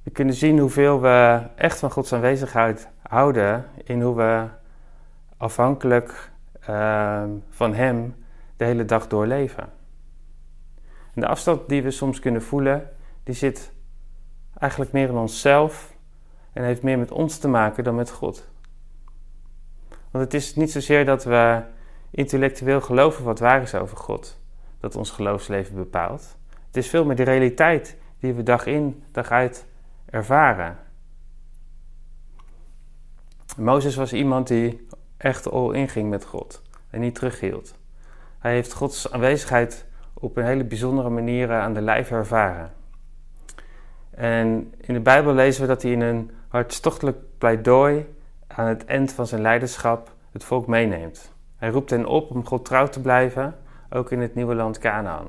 We 0.03 0.11
kunnen 0.11 0.33
zien 0.33 0.59
hoeveel 0.59 1.01
we 1.01 1.41
echt 1.55 1.79
van 1.79 1.91
Gods 1.91 2.13
aanwezigheid 2.13 2.89
houden 3.01 3.65
in 3.83 4.01
hoe 4.01 4.15
we 4.15 4.47
afhankelijk 5.37 6.31
ehm, 6.59 7.29
van 7.49 7.73
Hem 7.73 8.15
de 8.57 8.65
hele 8.65 8.85
dag 8.85 9.07
doorleven. 9.07 9.63
En 11.13 11.21
de 11.21 11.27
afstand 11.27 11.69
die 11.69 11.83
we 11.83 11.91
soms 11.91 12.19
kunnen 12.19 12.41
voelen, 12.41 12.89
die 13.23 13.35
zit 13.35 13.73
eigenlijk 14.59 14.91
meer 14.91 15.09
in 15.09 15.15
onszelf 15.15 15.96
en 16.57 16.63
heeft 16.63 16.83
meer 16.83 16.97
met 16.97 17.11
ons 17.11 17.37
te 17.37 17.47
maken 17.47 17.83
dan 17.83 17.95
met 17.95 18.11
God. 18.11 18.47
Want 20.11 20.23
het 20.23 20.33
is 20.33 20.55
niet 20.55 20.71
zozeer 20.71 21.05
dat 21.05 21.23
we 21.23 21.61
intellectueel 22.11 22.81
geloven 22.81 23.23
wat 23.23 23.39
waar 23.39 23.61
is 23.61 23.75
over 23.75 23.97
God, 23.97 24.39
dat 24.79 24.95
ons 24.95 25.11
geloofsleven 25.11 25.75
bepaalt. 25.75 26.37
Het 26.67 26.77
is 26.77 26.89
veel 26.89 27.05
meer 27.05 27.15
de 27.15 27.23
realiteit 27.23 27.97
die 28.19 28.33
we 28.33 28.43
dag 28.43 28.65
in, 28.65 29.03
dag 29.11 29.31
uit 29.31 29.65
ervaren. 30.09 30.77
Mozes 33.57 33.95
was 33.95 34.13
iemand 34.13 34.47
die 34.47 34.87
echt 35.17 35.51
all 35.51 35.73
in 35.73 35.89
ging 35.89 36.09
met 36.09 36.25
God 36.25 36.61
en 36.89 36.99
niet 36.99 37.15
terughield. 37.15 37.75
Hij 38.39 38.53
heeft 38.53 38.73
Gods 38.73 39.11
aanwezigheid 39.11 39.85
op 40.13 40.37
een 40.37 40.45
hele 40.45 40.63
bijzondere 40.63 41.09
manier 41.09 41.53
aan 41.53 41.73
de 41.73 41.81
lijf 41.81 42.11
ervaren. 42.11 42.73
En 44.09 44.73
in 44.77 44.93
de 44.93 44.99
Bijbel 44.99 45.33
lezen 45.33 45.61
we 45.61 45.67
dat 45.67 45.81
hij 45.81 45.91
in 45.91 46.01
een 46.01 46.31
hartstochtelijk 46.47 47.17
pleidooi 47.37 48.15
aan 48.47 48.67
het 48.67 48.85
eind 48.85 49.11
van 49.11 49.27
zijn 49.27 49.41
leiderschap 49.41 50.11
het 50.31 50.43
volk 50.43 50.67
meeneemt. 50.67 51.33
Hij 51.55 51.69
roept 51.69 51.89
hen 51.89 52.05
op 52.05 52.31
om 52.31 52.45
God 52.45 52.65
trouw 52.65 52.87
te 52.87 53.01
blijven, 53.01 53.57
ook 53.89 54.11
in 54.11 54.19
het 54.19 54.35
nieuwe 54.35 54.55
land 54.55 54.77
Canaan. 54.77 55.27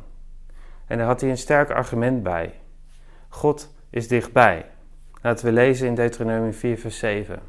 En 0.87 0.99
daar 0.99 1.07
had 1.07 1.21
hij 1.21 1.31
een 1.31 1.39
sterk 1.39 1.71
argument 1.71 2.23
bij. 2.23 2.61
God 3.29 3.75
is 3.91 4.09
dichtbij. 4.09 4.71
Laten 5.23 5.45
we 5.45 5.53
lezen 5.53 5.87
in 5.87 5.95
Deuteronomium 5.95 6.53
4, 6.53 6.79
vers 6.79 6.99
7. 6.99 7.41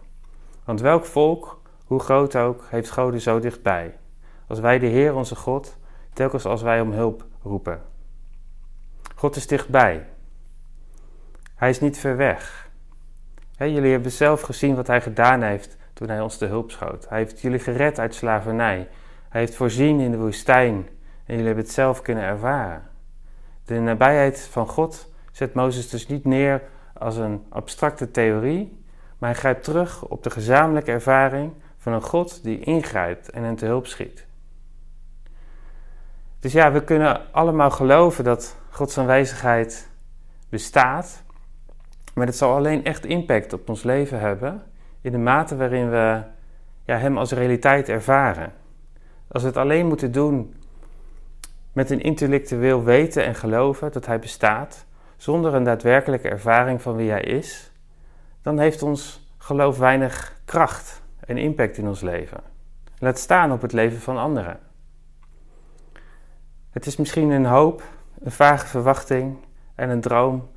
Want 0.63 0.81
welk 0.81 1.05
volk, 1.05 1.61
hoe 1.85 1.99
groot 1.99 2.35
ook, 2.35 2.65
heeft 2.69 2.91
God 2.91 3.21
zo 3.21 3.39
dichtbij? 3.39 3.97
Als 4.47 4.59
wij 4.59 4.79
de 4.79 4.87
Heer 4.87 5.15
onze 5.15 5.35
God, 5.35 5.77
telkens 6.13 6.45
als 6.45 6.61
wij 6.61 6.81
om 6.81 6.91
hulp 6.91 7.25
roepen. 7.43 7.81
God 9.15 9.35
is 9.35 9.47
dichtbij. 9.47 10.07
Hij 11.55 11.69
is 11.69 11.79
niet 11.79 11.97
ver 11.97 12.17
weg 12.17 12.68
jullie 13.67 13.91
hebben 13.91 14.11
zelf 14.11 14.41
gezien 14.41 14.75
wat 14.75 14.87
hij 14.87 15.01
gedaan 15.01 15.41
heeft 15.41 15.77
toen 15.93 16.09
hij 16.09 16.21
ons 16.21 16.37
de 16.37 16.45
hulp 16.45 16.71
schoot. 16.71 17.09
Hij 17.09 17.17
heeft 17.17 17.41
jullie 17.41 17.59
gered 17.59 17.99
uit 17.99 18.15
slavernij. 18.15 18.87
Hij 19.29 19.41
heeft 19.41 19.55
voorzien 19.55 19.99
in 19.99 20.11
de 20.11 20.17
woestijn 20.17 20.73
en 21.25 21.35
jullie 21.35 21.45
hebben 21.45 21.63
het 21.63 21.73
zelf 21.73 22.01
kunnen 22.01 22.23
ervaren. 22.23 22.83
De 23.65 23.79
nabijheid 23.79 24.47
van 24.51 24.67
God 24.67 25.11
zet 25.31 25.53
Mozes 25.53 25.89
dus 25.89 26.07
niet 26.07 26.25
neer 26.25 26.61
als 26.93 27.17
een 27.17 27.45
abstracte 27.49 28.11
theorie, 28.11 28.83
maar 29.17 29.29
hij 29.29 29.39
grijpt 29.39 29.63
terug 29.63 30.05
op 30.05 30.23
de 30.23 30.29
gezamenlijke 30.29 30.91
ervaring 30.91 31.53
van 31.77 31.93
een 31.93 32.01
God 32.01 32.43
die 32.43 32.59
ingrijpt 32.59 33.29
en 33.29 33.43
hen 33.43 33.55
te 33.55 33.65
hulp 33.65 33.87
schiet. 33.87 34.25
Dus 36.39 36.51
ja, 36.51 36.71
we 36.71 36.83
kunnen 36.83 37.33
allemaal 37.33 37.71
geloven 37.71 38.23
dat 38.23 38.55
Gods 38.69 38.97
aanwezigheid 38.97 39.89
bestaat, 40.49 41.23
maar 42.13 42.25
het 42.25 42.35
zal 42.35 42.55
alleen 42.55 42.83
echt 42.83 43.05
impact 43.05 43.53
op 43.53 43.69
ons 43.69 43.83
leven 43.83 44.19
hebben 44.19 44.63
in 45.01 45.11
de 45.11 45.17
mate 45.17 45.55
waarin 45.55 45.89
we 45.89 46.21
ja, 46.83 46.97
Hem 46.97 47.17
als 47.17 47.31
realiteit 47.31 47.89
ervaren. 47.89 48.53
Als 49.27 49.41
we 49.41 49.47
het 49.47 49.57
alleen 49.57 49.87
moeten 49.87 50.11
doen 50.11 50.55
met 51.73 51.89
een 51.89 52.01
intellectueel 52.01 52.83
weten 52.83 53.25
en 53.25 53.35
geloven 53.35 53.91
dat 53.91 54.05
Hij 54.05 54.19
bestaat, 54.19 54.85
zonder 55.17 55.53
een 55.53 55.63
daadwerkelijke 55.63 56.29
ervaring 56.29 56.81
van 56.81 56.95
wie 56.95 57.09
Hij 57.09 57.21
is, 57.21 57.71
dan 58.41 58.59
heeft 58.59 58.83
ons 58.83 59.33
geloof 59.37 59.77
weinig 59.77 60.41
kracht 60.45 61.01
en 61.19 61.37
impact 61.37 61.77
in 61.77 61.87
ons 61.87 62.01
leven. 62.01 62.39
Laat 62.97 63.19
staan 63.19 63.51
op 63.51 63.61
het 63.61 63.73
leven 63.73 63.99
van 63.99 64.17
anderen. 64.17 64.59
Het 66.71 66.85
is 66.85 66.97
misschien 66.97 67.29
een 67.29 67.45
hoop, 67.45 67.83
een 68.19 68.31
vage 68.31 68.67
verwachting 68.67 69.37
en 69.75 69.89
een 69.89 70.01
droom 70.01 70.49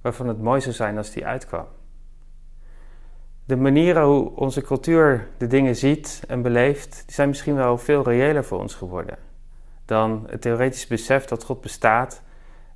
waarvan 0.00 0.28
het 0.28 0.42
mooi 0.42 0.60
zou 0.60 0.74
zijn 0.74 0.96
als 0.96 1.10
die 1.10 1.26
uitkwam. 1.26 1.66
De 3.44 3.56
manieren 3.56 4.04
hoe 4.04 4.36
onze 4.36 4.62
cultuur 4.62 5.28
de 5.38 5.46
dingen 5.46 5.76
ziet 5.76 6.22
en 6.28 6.42
beleeft, 6.42 7.02
die 7.06 7.14
zijn 7.14 7.28
misschien 7.28 7.54
wel 7.54 7.78
veel 7.78 8.02
reëler 8.02 8.44
voor 8.44 8.60
ons 8.60 8.74
geworden 8.74 9.18
dan 9.90 10.26
het 10.28 10.40
theoretisch 10.40 10.86
besef 10.86 11.24
dat 11.24 11.44
God 11.44 11.60
bestaat 11.60 12.22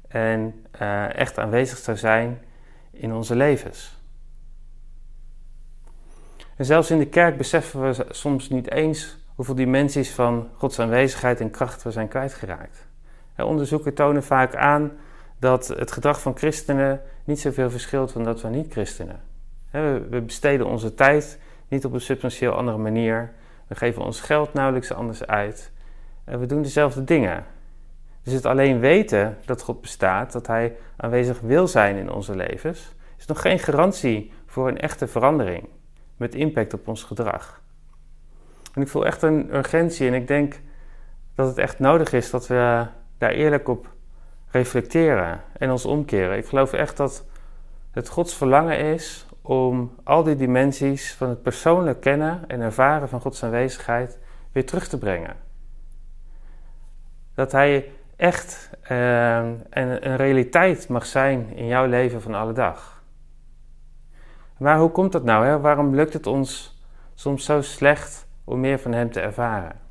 en 0.08 0.66
uh, 0.80 1.16
echt 1.16 1.38
aanwezig 1.38 1.78
zou 1.78 1.96
zijn 1.96 2.42
in 2.90 3.12
onze 3.12 3.36
levens. 3.36 3.98
En 6.56 6.64
zelfs 6.64 6.90
in 6.90 6.98
de 6.98 7.06
kerk 7.06 7.36
beseffen 7.36 7.82
we 7.82 8.06
soms 8.08 8.48
niet 8.48 8.70
eens 8.70 9.18
hoeveel 9.34 9.54
dimensies 9.54 10.10
van 10.10 10.48
Gods 10.56 10.78
aanwezigheid 10.78 11.40
en 11.40 11.50
kracht 11.50 11.82
we 11.82 11.90
zijn 11.90 12.08
kwijtgeraakt. 12.08 12.86
onderzoeken 13.36 13.94
tonen 13.94 14.22
vaak 14.22 14.54
aan 14.54 14.92
dat 15.44 15.68
het 15.68 15.92
gedrag 15.92 16.20
van 16.20 16.36
christenen 16.36 17.00
niet 17.24 17.40
zoveel 17.40 17.70
verschilt 17.70 18.12
van 18.12 18.24
dat 18.24 18.40
van 18.40 18.50
niet-christenen. 18.50 19.20
We 19.70 20.22
besteden 20.26 20.66
onze 20.66 20.94
tijd 20.94 21.38
niet 21.68 21.84
op 21.84 21.92
een 21.92 22.00
substantieel 22.00 22.52
andere 22.52 22.78
manier. 22.78 23.32
We 23.66 23.74
geven 23.74 24.02
ons 24.02 24.20
geld 24.20 24.52
nauwelijks 24.52 24.92
anders 24.92 25.26
uit. 25.26 25.72
En 26.24 26.40
we 26.40 26.46
doen 26.46 26.62
dezelfde 26.62 27.04
dingen. 27.04 27.44
Dus 28.22 28.32
het 28.32 28.46
alleen 28.46 28.80
weten 28.80 29.38
dat 29.44 29.62
God 29.62 29.80
bestaat, 29.80 30.32
dat 30.32 30.46
Hij 30.46 30.76
aanwezig 30.96 31.40
wil 31.40 31.68
zijn 31.68 31.96
in 31.96 32.10
onze 32.10 32.36
levens, 32.36 32.94
is 33.18 33.26
nog 33.26 33.40
geen 33.40 33.58
garantie 33.58 34.32
voor 34.46 34.68
een 34.68 34.78
echte 34.78 35.06
verandering 35.06 35.68
met 36.16 36.34
impact 36.34 36.74
op 36.74 36.88
ons 36.88 37.02
gedrag. 37.02 37.62
En 38.74 38.82
ik 38.82 38.88
voel 38.88 39.06
echt 39.06 39.22
een 39.22 39.54
urgentie 39.54 40.06
en 40.06 40.14
ik 40.14 40.26
denk 40.26 40.60
dat 41.34 41.46
het 41.46 41.58
echt 41.58 41.78
nodig 41.78 42.12
is 42.12 42.30
dat 42.30 42.46
we 42.46 42.86
daar 43.18 43.30
eerlijk 43.30 43.68
op 43.68 43.93
reflecteren 44.54 45.40
en 45.58 45.70
ons 45.70 45.84
omkeren. 45.84 46.36
Ik 46.36 46.46
geloof 46.46 46.72
echt 46.72 46.96
dat 46.96 47.24
het 47.90 48.08
Gods 48.08 48.34
verlangen 48.34 48.78
is 48.78 49.26
om 49.42 49.94
al 50.04 50.22
die 50.22 50.36
dimensies 50.36 51.14
van 51.14 51.28
het 51.28 51.42
persoonlijk 51.42 52.00
kennen 52.00 52.44
en 52.46 52.60
ervaren 52.60 53.08
van 53.08 53.20
Gods 53.20 53.42
aanwezigheid 53.42 54.18
weer 54.52 54.66
terug 54.66 54.88
te 54.88 54.98
brengen. 54.98 55.36
Dat 57.34 57.52
Hij 57.52 57.90
echt 58.16 58.70
uh, 58.90 59.36
een, 59.70 60.08
een 60.08 60.16
realiteit 60.16 60.88
mag 60.88 61.06
zijn 61.06 61.56
in 61.56 61.66
jouw 61.66 61.86
leven 61.86 62.22
van 62.22 62.34
alle 62.34 62.52
dag. 62.52 63.02
Maar 64.58 64.78
hoe 64.78 64.90
komt 64.90 65.12
dat 65.12 65.24
nou? 65.24 65.46
Hè? 65.46 65.60
Waarom 65.60 65.94
lukt 65.94 66.12
het 66.12 66.26
ons 66.26 66.82
soms 67.14 67.44
zo 67.44 67.60
slecht 67.60 68.26
om 68.44 68.60
meer 68.60 68.78
van 68.78 68.92
Hem 68.92 69.10
te 69.10 69.20
ervaren? 69.20 69.83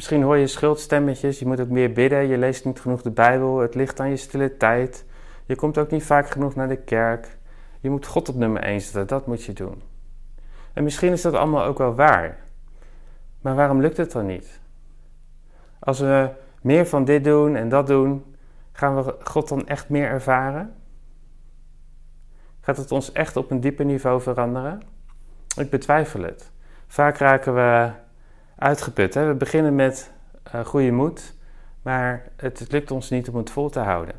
Misschien 0.00 0.22
hoor 0.22 0.36
je 0.36 0.46
schuldstemmetjes, 0.46 1.38
je 1.38 1.46
moet 1.46 1.60
ook 1.60 1.68
meer 1.68 1.92
bidden, 1.92 2.26
je 2.26 2.38
leest 2.38 2.64
niet 2.64 2.80
genoeg 2.80 3.02
de 3.02 3.10
Bijbel, 3.10 3.58
het 3.58 3.74
ligt 3.74 4.00
aan 4.00 4.10
je 4.10 4.16
stille 4.16 4.56
tijd, 4.56 5.04
je 5.46 5.56
komt 5.56 5.78
ook 5.78 5.90
niet 5.90 6.02
vaak 6.02 6.30
genoeg 6.30 6.54
naar 6.54 6.68
de 6.68 6.76
kerk, 6.76 7.38
je 7.80 7.90
moet 7.90 8.06
God 8.06 8.28
op 8.28 8.34
nummer 8.34 8.62
1 8.62 8.80
zetten, 8.80 9.06
dat 9.06 9.26
moet 9.26 9.44
je 9.44 9.52
doen. 9.52 9.82
En 10.72 10.84
misschien 10.84 11.12
is 11.12 11.22
dat 11.22 11.34
allemaal 11.34 11.64
ook 11.64 11.78
wel 11.78 11.94
waar, 11.94 12.38
maar 13.40 13.54
waarom 13.54 13.80
lukt 13.80 13.96
het 13.96 14.12
dan 14.12 14.26
niet? 14.26 14.60
Als 15.78 15.98
we 15.98 16.30
meer 16.62 16.86
van 16.86 17.04
dit 17.04 17.24
doen 17.24 17.56
en 17.56 17.68
dat 17.68 17.86
doen, 17.86 18.36
gaan 18.72 19.04
we 19.04 19.14
God 19.22 19.48
dan 19.48 19.66
echt 19.66 19.88
meer 19.88 20.08
ervaren? 20.08 20.74
Gaat 22.60 22.76
het 22.76 22.92
ons 22.92 23.12
echt 23.12 23.36
op 23.36 23.50
een 23.50 23.60
dieper 23.60 23.84
niveau 23.84 24.20
veranderen? 24.20 24.82
Ik 25.56 25.70
betwijfel 25.70 26.22
het. 26.22 26.50
Vaak 26.86 27.16
raken 27.16 27.54
we 27.54 27.90
uitgeput. 28.60 29.14
Hè? 29.14 29.26
We 29.26 29.34
beginnen 29.34 29.74
met 29.74 30.12
uh, 30.54 30.60
goede 30.64 30.90
moed, 30.90 31.34
maar 31.82 32.28
het, 32.36 32.66
lukt 32.70 32.90
ons 32.90 33.10
niet 33.10 33.28
om 33.28 33.36
het 33.36 33.50
vol 33.50 33.70
te 33.70 33.80
houden. 33.80 34.14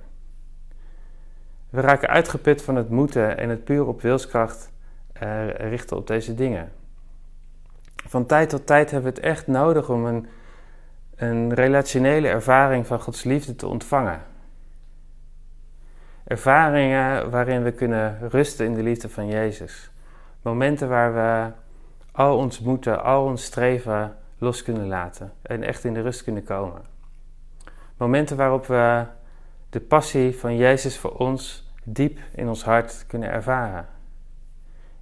We 1.69 1.81
raken 1.81 2.09
uitgeput 2.09 2.61
van 2.61 2.75
het 2.75 2.89
moeten 2.89 3.37
en 3.37 3.49
het 3.49 3.63
puur 3.63 3.85
op 3.85 4.01
wilskracht 4.01 4.71
uh, 5.23 5.49
richten 5.49 5.97
op 5.97 6.07
deze 6.07 6.35
dingen. 6.35 6.71
Van 7.95 8.25
tijd 8.25 8.49
tot 8.49 8.65
tijd 8.65 8.91
hebben 8.91 9.13
we 9.13 9.17
het 9.19 9.27
echt 9.27 9.47
nodig 9.47 9.89
om 9.89 10.05
een, 10.05 10.27
een 11.15 11.53
relationele 11.53 12.27
ervaring 12.27 12.87
van 12.87 13.01
Gods 13.01 13.23
liefde 13.23 13.55
te 13.55 13.67
ontvangen. 13.67 14.21
Ervaringen 16.23 17.29
waarin 17.29 17.63
we 17.63 17.71
kunnen 17.71 18.29
rusten 18.29 18.65
in 18.65 18.73
de 18.73 18.83
liefde 18.83 19.09
van 19.09 19.27
Jezus. 19.27 19.91
Momenten 20.41 20.89
waar 20.89 21.13
we 21.13 21.51
al 22.11 22.37
ons 22.37 22.59
moeten, 22.59 23.03
al 23.03 23.25
ons 23.25 23.43
streven 23.43 24.15
los 24.41 24.63
kunnen 24.63 24.87
laten 24.87 25.33
en 25.41 25.63
echt 25.63 25.83
in 25.83 25.93
de 25.93 26.01
rust 26.01 26.23
kunnen 26.23 26.43
komen. 26.43 26.81
Momenten 27.97 28.37
waarop 28.37 28.65
we 28.65 29.05
de 29.69 29.79
passie 29.79 30.37
van 30.37 30.57
Jezus 30.57 30.97
voor 30.97 31.17
ons 31.17 31.71
diep 31.83 32.19
in 32.35 32.47
ons 32.47 32.63
hart 32.63 33.05
kunnen 33.07 33.29
ervaren. 33.29 33.85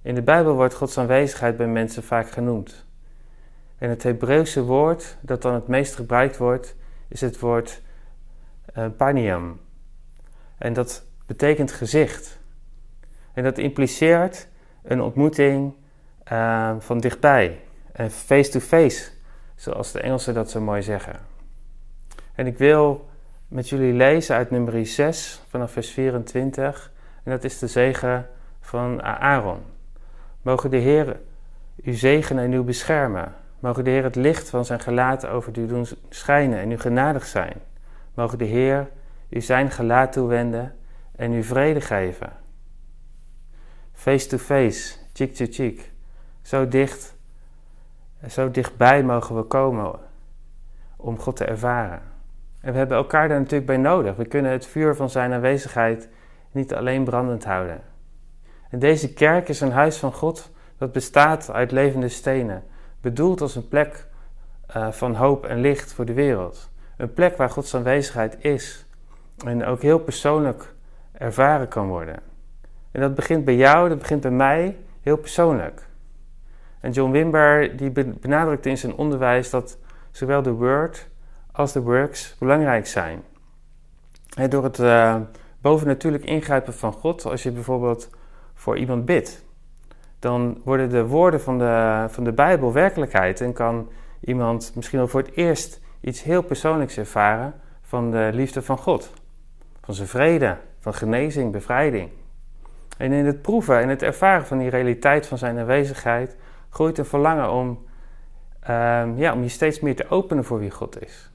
In 0.02 0.14
de 0.14 0.22
Bijbel 0.22 0.54
wordt 0.54 0.74
Gods 0.74 0.98
aanwezigheid 0.98 1.56
bij 1.56 1.66
mensen 1.66 2.02
vaak 2.02 2.30
genoemd. 2.30 2.86
En 3.78 3.88
het 3.88 4.02
Hebreeuwse 4.02 4.62
woord 4.62 5.16
dat 5.20 5.42
dan 5.42 5.54
het 5.54 5.66
meest 5.66 5.94
gebruikt 5.94 6.36
wordt, 6.36 6.76
is 7.08 7.20
het 7.20 7.38
woord 7.38 7.82
uh, 8.76 8.86
paniam. 8.96 9.60
En 10.58 10.72
dat 10.72 11.06
betekent 11.26 11.72
gezicht. 11.72 12.38
En 13.32 13.44
dat 13.44 13.58
impliceert 13.58 14.48
een 14.82 15.00
ontmoeting 15.00 15.74
uh, 16.32 16.74
van 16.78 16.98
dichtbij, 16.98 17.60
en 17.92 18.10
face-to-face, 18.10 19.10
zoals 19.60 19.92
de 19.92 20.00
Engelsen 20.00 20.34
dat 20.34 20.50
zo 20.50 20.60
mooi 20.60 20.82
zeggen. 20.82 21.20
En 22.34 22.46
ik 22.46 22.58
wil 22.58 23.08
met 23.48 23.68
jullie 23.68 23.92
lezen 23.92 24.36
uit 24.36 24.50
nummer 24.50 24.86
6 24.86 25.42
vanaf 25.48 25.72
vers 25.72 25.90
24, 25.90 26.92
en 27.22 27.30
dat 27.30 27.44
is 27.44 27.58
de 27.58 27.66
zegen 27.66 28.28
van 28.60 29.02
Aaron. 29.02 29.58
Mogen 30.42 30.70
de 30.70 30.76
Heer 30.76 31.20
u 31.82 31.92
zegenen 31.92 32.44
en 32.44 32.52
u 32.52 32.60
beschermen. 32.60 33.34
Mogen 33.58 33.84
de 33.84 33.90
Heer 33.90 34.02
het 34.02 34.16
licht 34.16 34.50
van 34.50 34.64
zijn 34.64 34.80
gelaat 34.80 35.26
over 35.26 35.58
u 35.58 35.66
doen 35.66 35.86
schijnen 36.08 36.58
en 36.58 36.70
u 36.70 36.78
genadig 36.78 37.26
zijn. 37.26 37.56
Mogen 38.14 38.38
de 38.38 38.44
Heer 38.44 38.88
u 39.28 39.40
zijn 39.40 39.70
gelaat 39.70 40.12
toewenden 40.12 40.76
en 41.16 41.32
u 41.32 41.42
vrede 41.42 41.80
geven. 41.80 42.32
Face 43.92 44.26
to 44.26 44.36
face, 44.38 44.96
cheek 45.12 45.34
to 45.34 45.46
cheek. 45.50 45.92
Zo 46.42 46.68
dicht, 46.68 47.16
zo 48.28 48.50
dichtbij 48.50 49.02
mogen 49.02 49.36
we 49.36 49.42
komen 49.42 49.98
om 50.96 51.18
God 51.18 51.36
te 51.36 51.44
ervaren. 51.44 52.02
En 52.60 52.72
we 52.72 52.78
hebben 52.78 52.96
elkaar 52.96 53.28
daar 53.28 53.38
natuurlijk 53.38 53.66
bij 53.66 53.76
nodig. 53.76 54.16
We 54.16 54.24
kunnen 54.24 54.52
het 54.52 54.66
vuur 54.66 54.96
van 54.96 55.10
zijn 55.10 55.32
aanwezigheid 55.32 56.08
niet 56.50 56.74
alleen 56.74 57.04
brandend 57.04 57.44
houden. 57.44 57.80
En 58.70 58.78
deze 58.78 59.12
kerk 59.12 59.48
is 59.48 59.60
een 59.60 59.72
huis 59.72 59.96
van 59.96 60.12
God 60.12 60.50
dat 60.78 60.92
bestaat 60.92 61.50
uit 61.50 61.70
levende 61.70 62.08
stenen, 62.08 62.62
bedoeld 63.00 63.40
als 63.40 63.56
een 63.56 63.68
plek 63.68 64.06
uh, 64.76 64.90
van 64.90 65.14
hoop 65.14 65.44
en 65.46 65.60
licht 65.60 65.92
voor 65.92 66.04
de 66.04 66.12
wereld. 66.12 66.70
Een 66.96 67.12
plek 67.12 67.36
waar 67.36 67.50
Gods 67.50 67.74
aanwezigheid 67.74 68.36
is 68.44 68.86
en 69.44 69.64
ook 69.64 69.82
heel 69.82 69.98
persoonlijk 69.98 70.74
ervaren 71.12 71.68
kan 71.68 71.88
worden. 71.88 72.18
En 72.90 73.00
dat 73.00 73.14
begint 73.14 73.44
bij 73.44 73.56
jou, 73.56 73.88
dat 73.88 73.98
begint 73.98 74.20
bij 74.20 74.30
mij, 74.30 74.76
heel 75.02 75.16
persoonlijk. 75.16 75.88
En 76.80 76.90
John 76.90 77.10
Wimber 77.10 77.76
die 77.76 77.90
benadrukt 78.20 78.66
in 78.66 78.78
zijn 78.78 78.94
onderwijs 78.94 79.50
dat 79.50 79.78
zowel 80.10 80.42
de 80.42 80.52
word 80.52 81.08
als 81.52 81.72
de 81.72 81.80
works 81.80 82.36
belangrijk 82.38 82.86
zijn. 82.86 83.22
Door 84.48 84.64
het 84.64 84.78
uh, 84.78 85.16
bovennatuurlijk 85.60 86.24
ingrijpen 86.24 86.74
van 86.74 86.92
God, 86.92 87.24
als 87.24 87.42
je 87.42 87.50
bijvoorbeeld 87.50 88.10
voor 88.54 88.78
iemand 88.78 89.04
bidt, 89.04 89.44
dan 90.18 90.60
worden 90.64 90.88
de 90.88 91.06
woorden 91.06 91.40
van 91.40 91.58
de, 91.58 92.04
van 92.08 92.24
de 92.24 92.32
Bijbel 92.32 92.72
werkelijkheid 92.72 93.40
en 93.40 93.52
kan 93.52 93.88
iemand 94.20 94.72
misschien 94.74 94.98
wel 94.98 95.08
voor 95.08 95.20
het 95.20 95.36
eerst 95.36 95.80
iets 96.00 96.22
heel 96.22 96.42
persoonlijks 96.42 96.96
ervaren 96.96 97.54
van 97.82 98.10
de 98.10 98.30
liefde 98.32 98.62
van 98.62 98.78
God, 98.78 99.12
van 99.80 99.94
zijn 99.94 100.08
vrede, 100.08 100.56
van 100.78 100.94
genezing, 100.94 101.52
bevrijding. 101.52 102.10
En 102.98 103.12
in 103.12 103.26
het 103.26 103.42
proeven 103.42 103.80
en 103.80 103.88
het 103.88 104.02
ervaren 104.02 104.46
van 104.46 104.58
die 104.58 104.70
realiteit 104.70 105.26
van 105.26 105.38
zijn 105.38 105.58
aanwezigheid 105.58 106.36
groeit 106.70 106.98
een 106.98 107.04
verlangen 107.04 107.50
om, 107.50 107.68
um, 108.68 109.16
ja, 109.16 109.32
om 109.32 109.42
je 109.42 109.48
steeds 109.48 109.80
meer 109.80 109.96
te 109.96 110.08
openen 110.08 110.44
voor 110.44 110.58
wie 110.58 110.70
God 110.70 111.02
is. 111.02 111.30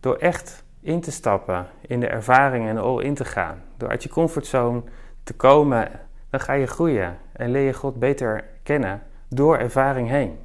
Door 0.00 0.16
echt 0.16 0.64
in 0.80 1.00
te 1.00 1.10
stappen 1.10 1.66
in 1.80 2.00
de 2.00 2.06
ervaring 2.06 2.68
en 2.68 2.78
all 2.78 3.02
in 3.02 3.14
te 3.14 3.24
gaan. 3.24 3.62
Door 3.76 3.88
uit 3.88 4.02
je 4.02 4.08
comfortzone 4.08 4.82
te 5.22 5.34
komen, 5.34 5.90
dan 6.30 6.40
ga 6.40 6.52
je 6.52 6.66
groeien 6.66 7.18
en 7.32 7.50
leer 7.50 7.66
je 7.66 7.74
God 7.74 7.98
beter 7.98 8.44
kennen 8.62 9.02
door 9.28 9.58
ervaring 9.58 10.08
heen. 10.08 10.38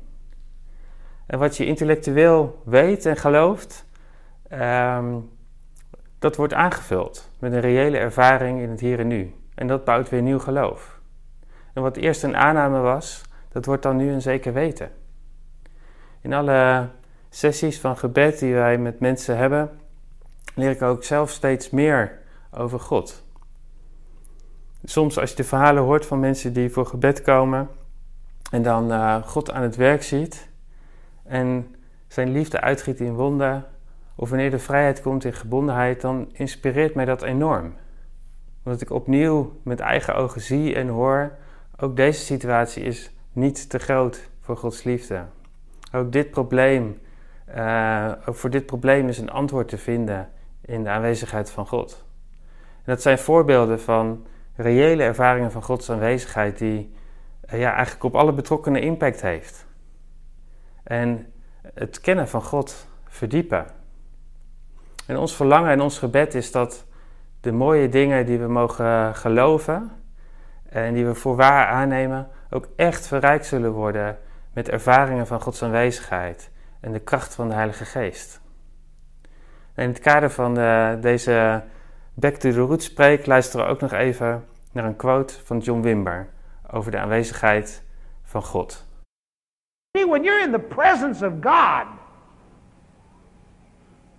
En 1.26 1.40
wat 1.40 1.58
je 1.58 1.66
intellectueel 1.66 2.62
weet 2.66 3.06
en 3.06 3.18
gelooft, 3.18 3.86
ehm, 4.48 5.16
dat 6.20 6.36
wordt 6.36 6.54
aangevuld 6.54 7.30
met 7.40 7.54
een 7.54 7.60
reële 7.60 7.98
ervaring 7.98 8.62
in 8.62 8.70
het 8.70 8.80
hier 8.80 9.00
en 9.00 9.08
nu. 9.08 9.36
En 9.56 9.68
dat 9.68 9.86
bouwt 9.86 10.10
weer 10.10 10.22
nieuw 10.22 10.40
geloof. 10.40 11.00
En 11.74 11.82
wat 11.82 11.98
eerst 11.98 12.24
een 12.24 12.38
aanname 12.38 12.80
was, 12.80 13.24
dat 13.52 13.66
wordt 13.66 13.84
dan 13.84 13.96
nu 13.96 14.12
een 14.12 14.22
zeker 14.22 14.54
weten. 14.54 14.92
In 16.22 16.34
alle 16.34 16.90
sessies 17.30 17.80
van 17.80 17.98
gebed 17.98 18.40
die 18.40 18.54
wij 18.54 18.78
met 18.78 19.00
mensen 19.00 19.38
hebben, 19.38 19.70
leer 20.56 20.70
ik 20.70 20.82
ook 20.82 21.04
zelf 21.04 21.30
steeds 21.30 21.70
meer 21.70 22.20
over 22.52 22.80
God. 22.80 23.24
Soms 24.84 25.20
als 25.20 25.30
je 25.30 25.36
de 25.36 25.44
verhalen 25.44 25.84
hoort 25.84 26.06
van 26.06 26.20
mensen 26.20 26.54
die 26.54 26.70
voor 26.70 26.86
gebed 26.86 27.22
komen 27.22 27.70
en 28.52 28.62
dan 28.62 28.92
uh, 28.92 29.24
God 29.24 29.52
aan 29.52 29.62
het 29.62 29.76
werk 29.76 30.04
ziet 30.04 30.50
en 31.24 31.76
zijn 32.08 32.32
liefde 32.32 32.62
uitgiet 32.62 33.00
in 33.00 33.14
wonden, 33.14 33.66
of 34.16 34.30
wanneer 34.30 34.52
de 34.52 34.60
vrijheid 34.60 35.02
komt 35.02 35.24
in 35.24 35.34
gebondenheid, 35.34 36.02
dan 36.02 36.30
inspireert 36.32 36.96
mij 36.96 37.06
dat 37.06 37.22
enorm. 37.22 37.74
Omdat 38.64 38.82
ik 38.82 38.92
opnieuw 38.92 39.60
met 39.64 39.80
eigen 39.80 40.16
ogen 40.16 40.42
zie 40.42 40.76
en 40.76 40.88
hoor, 40.88 41.38
ook 41.78 41.96
deze 41.96 42.20
situatie 42.20 42.84
is 42.84 43.12
niet 43.34 43.70
te 43.70 43.80
groot 43.80 44.30
voor 44.40 44.58
Gods 44.58 44.84
liefde. 44.84 45.26
Ook 45.92 46.12
dit 46.12 46.32
probleem, 46.32 47.00
uh, 47.56 48.12
ook 48.26 48.36
voor 48.36 48.50
dit 48.50 48.66
probleem 48.66 49.08
is 49.08 49.18
een 49.18 49.32
antwoord 49.32 49.68
te 49.68 49.78
vinden 49.78 50.30
in 50.62 50.84
de 50.84 50.90
aanwezigheid 50.90 51.52
van 51.52 51.68
God. 51.68 52.06
En 52.76 52.84
dat 52.94 53.02
zijn 53.02 53.20
voorbeelden 53.20 53.80
van 53.82 54.26
reële 54.56 55.04
ervaringen 55.04 55.52
van 55.52 55.64
Gods 55.64 55.90
aanwezigheid 55.90 56.58
die 56.58 56.94
uh, 57.54 57.60
ja, 57.60 57.74
eigenlijk 57.74 58.04
op 58.04 58.16
alle 58.16 58.34
betrokkenen 58.34 58.82
impact 58.82 59.22
heeft. 59.22 59.66
En 60.84 61.34
het 61.74 62.00
kennen 62.00 62.28
van 62.28 62.42
God 62.42 62.88
verdiepen. 63.08 63.66
En 65.06 65.18
ons 65.18 65.36
verlangen 65.36 65.72
en 65.72 65.82
ons 65.82 66.00
gebed 66.00 66.36
is 66.36 66.52
dat 66.52 66.86
de 67.42 67.52
mooie 67.52 67.90
dingen 67.90 68.26
die 68.26 68.40
we 68.40 68.48
mogen 68.48 69.16
geloven 69.16 69.92
en 70.70 70.94
die 70.94 71.06
we 71.06 71.16
voor 71.16 71.36
waar 71.36 71.68
aannemen, 71.68 72.28
ook 72.52 72.68
echt 72.76 73.08
verrijkt 73.08 73.46
zullen 73.46 73.72
worden 73.72 74.18
met 74.54 74.70
ervaringen 74.70 75.28
van 75.28 75.42
Gods 75.42 75.64
aanwezigheid 75.64 76.52
en 76.80 76.92
de 76.92 77.00
kracht 77.00 77.36
van 77.36 77.48
de 77.48 77.54
Heilige 77.54 77.86
Geest. 77.86 78.42
En 79.74 79.84
in 79.84 79.90
het 79.90 80.00
kader 80.00 80.30
van 80.30 80.54
de, 80.54 80.98
deze 81.02 81.64
Back 82.14 82.36
to 82.36 82.52
the 82.52 82.60
Roots 82.60 82.86
spreek 82.86 83.26
luisteren 83.26 83.66
we 83.66 83.72
ook 83.72 83.82
nog 83.82 83.92
even 83.92 84.46
naar 84.72 84.86
een 84.86 84.96
quote 84.96 85.34
van 85.44 85.58
John 85.58 85.82
Wimber 85.82 86.30
over 86.72 86.92
de 86.92 87.00
aanwezigheid 87.00 87.84
van 88.24 88.44
God. 88.44 88.86
When 89.92 90.24
you're 90.24 90.44
in 90.44 90.52
the 90.52 90.60
presence 90.60 91.26
of 91.26 91.34
God, 91.42 91.86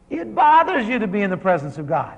it 0.08 0.34
bothers 0.34 0.86
you 0.86 0.98
to 0.98 1.06
be 1.06 1.18
in 1.18 1.30
the 1.30 1.36
presence 1.36 1.80
of 1.80 1.88
God. 1.88 2.16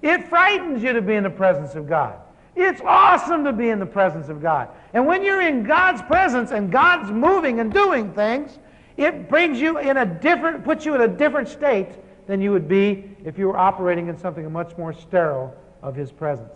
It 0.00 0.24
frightens 0.28 0.82
you 0.82 0.94
to 0.94 1.02
be 1.02 1.12
in 1.12 1.22
the 1.22 1.30
presence 1.30 1.78
of 1.78 1.88
God. 1.88 2.29
It's 2.56 2.80
awesome 2.80 3.44
to 3.44 3.52
be 3.52 3.68
in 3.68 3.78
the 3.78 3.86
presence 3.86 4.28
of 4.28 4.42
God. 4.42 4.68
And 4.92 5.06
when 5.06 5.22
you're 5.22 5.40
in 5.40 5.62
God's 5.62 6.02
presence 6.02 6.50
and 6.50 6.70
God's 6.70 7.10
moving 7.10 7.60
and 7.60 7.72
doing 7.72 8.12
things, 8.12 8.58
it 8.96 9.28
brings 9.28 9.60
you 9.60 9.78
in 9.78 9.96
a 9.96 10.04
different, 10.04 10.64
puts 10.64 10.84
you 10.84 10.94
in 10.94 11.00
a 11.00 11.08
different 11.08 11.48
state 11.48 11.88
than 12.26 12.40
you 12.40 12.52
would 12.52 12.68
be 12.68 13.16
if 13.24 13.38
you 13.38 13.48
were 13.48 13.56
operating 13.56 14.08
in 14.08 14.18
something 14.18 14.50
much 14.52 14.76
more 14.76 14.92
sterile 14.92 15.54
of 15.82 15.94
His 15.94 16.12
presence. 16.12 16.52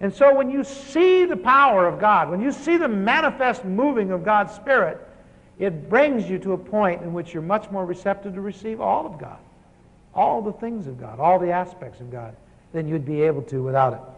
And 0.00 0.14
so 0.14 0.34
when 0.34 0.50
you 0.50 0.62
see 0.62 1.24
the 1.24 1.36
power 1.36 1.86
of 1.86 1.98
God, 1.98 2.30
when 2.30 2.40
you 2.40 2.52
see 2.52 2.76
the 2.76 2.88
manifest 2.88 3.64
moving 3.64 4.10
of 4.10 4.24
God's 4.24 4.52
Spirit, 4.54 5.00
it 5.58 5.88
brings 5.88 6.28
you 6.28 6.38
to 6.40 6.52
a 6.52 6.58
point 6.58 7.02
in 7.02 7.14
which 7.14 7.32
you're 7.32 7.42
much 7.42 7.70
more 7.70 7.86
receptive 7.86 8.34
to 8.34 8.40
receive 8.42 8.80
all 8.80 9.06
of 9.06 9.18
God, 9.18 9.38
all 10.14 10.42
the 10.42 10.52
things 10.52 10.86
of 10.86 11.00
God, 11.00 11.18
all 11.18 11.38
the 11.38 11.50
aspects 11.50 12.00
of 12.00 12.10
God, 12.10 12.36
than 12.72 12.86
you'd 12.86 13.06
be 13.06 13.22
able 13.22 13.42
to 13.42 13.62
without 13.62 13.94
it. 13.94 14.15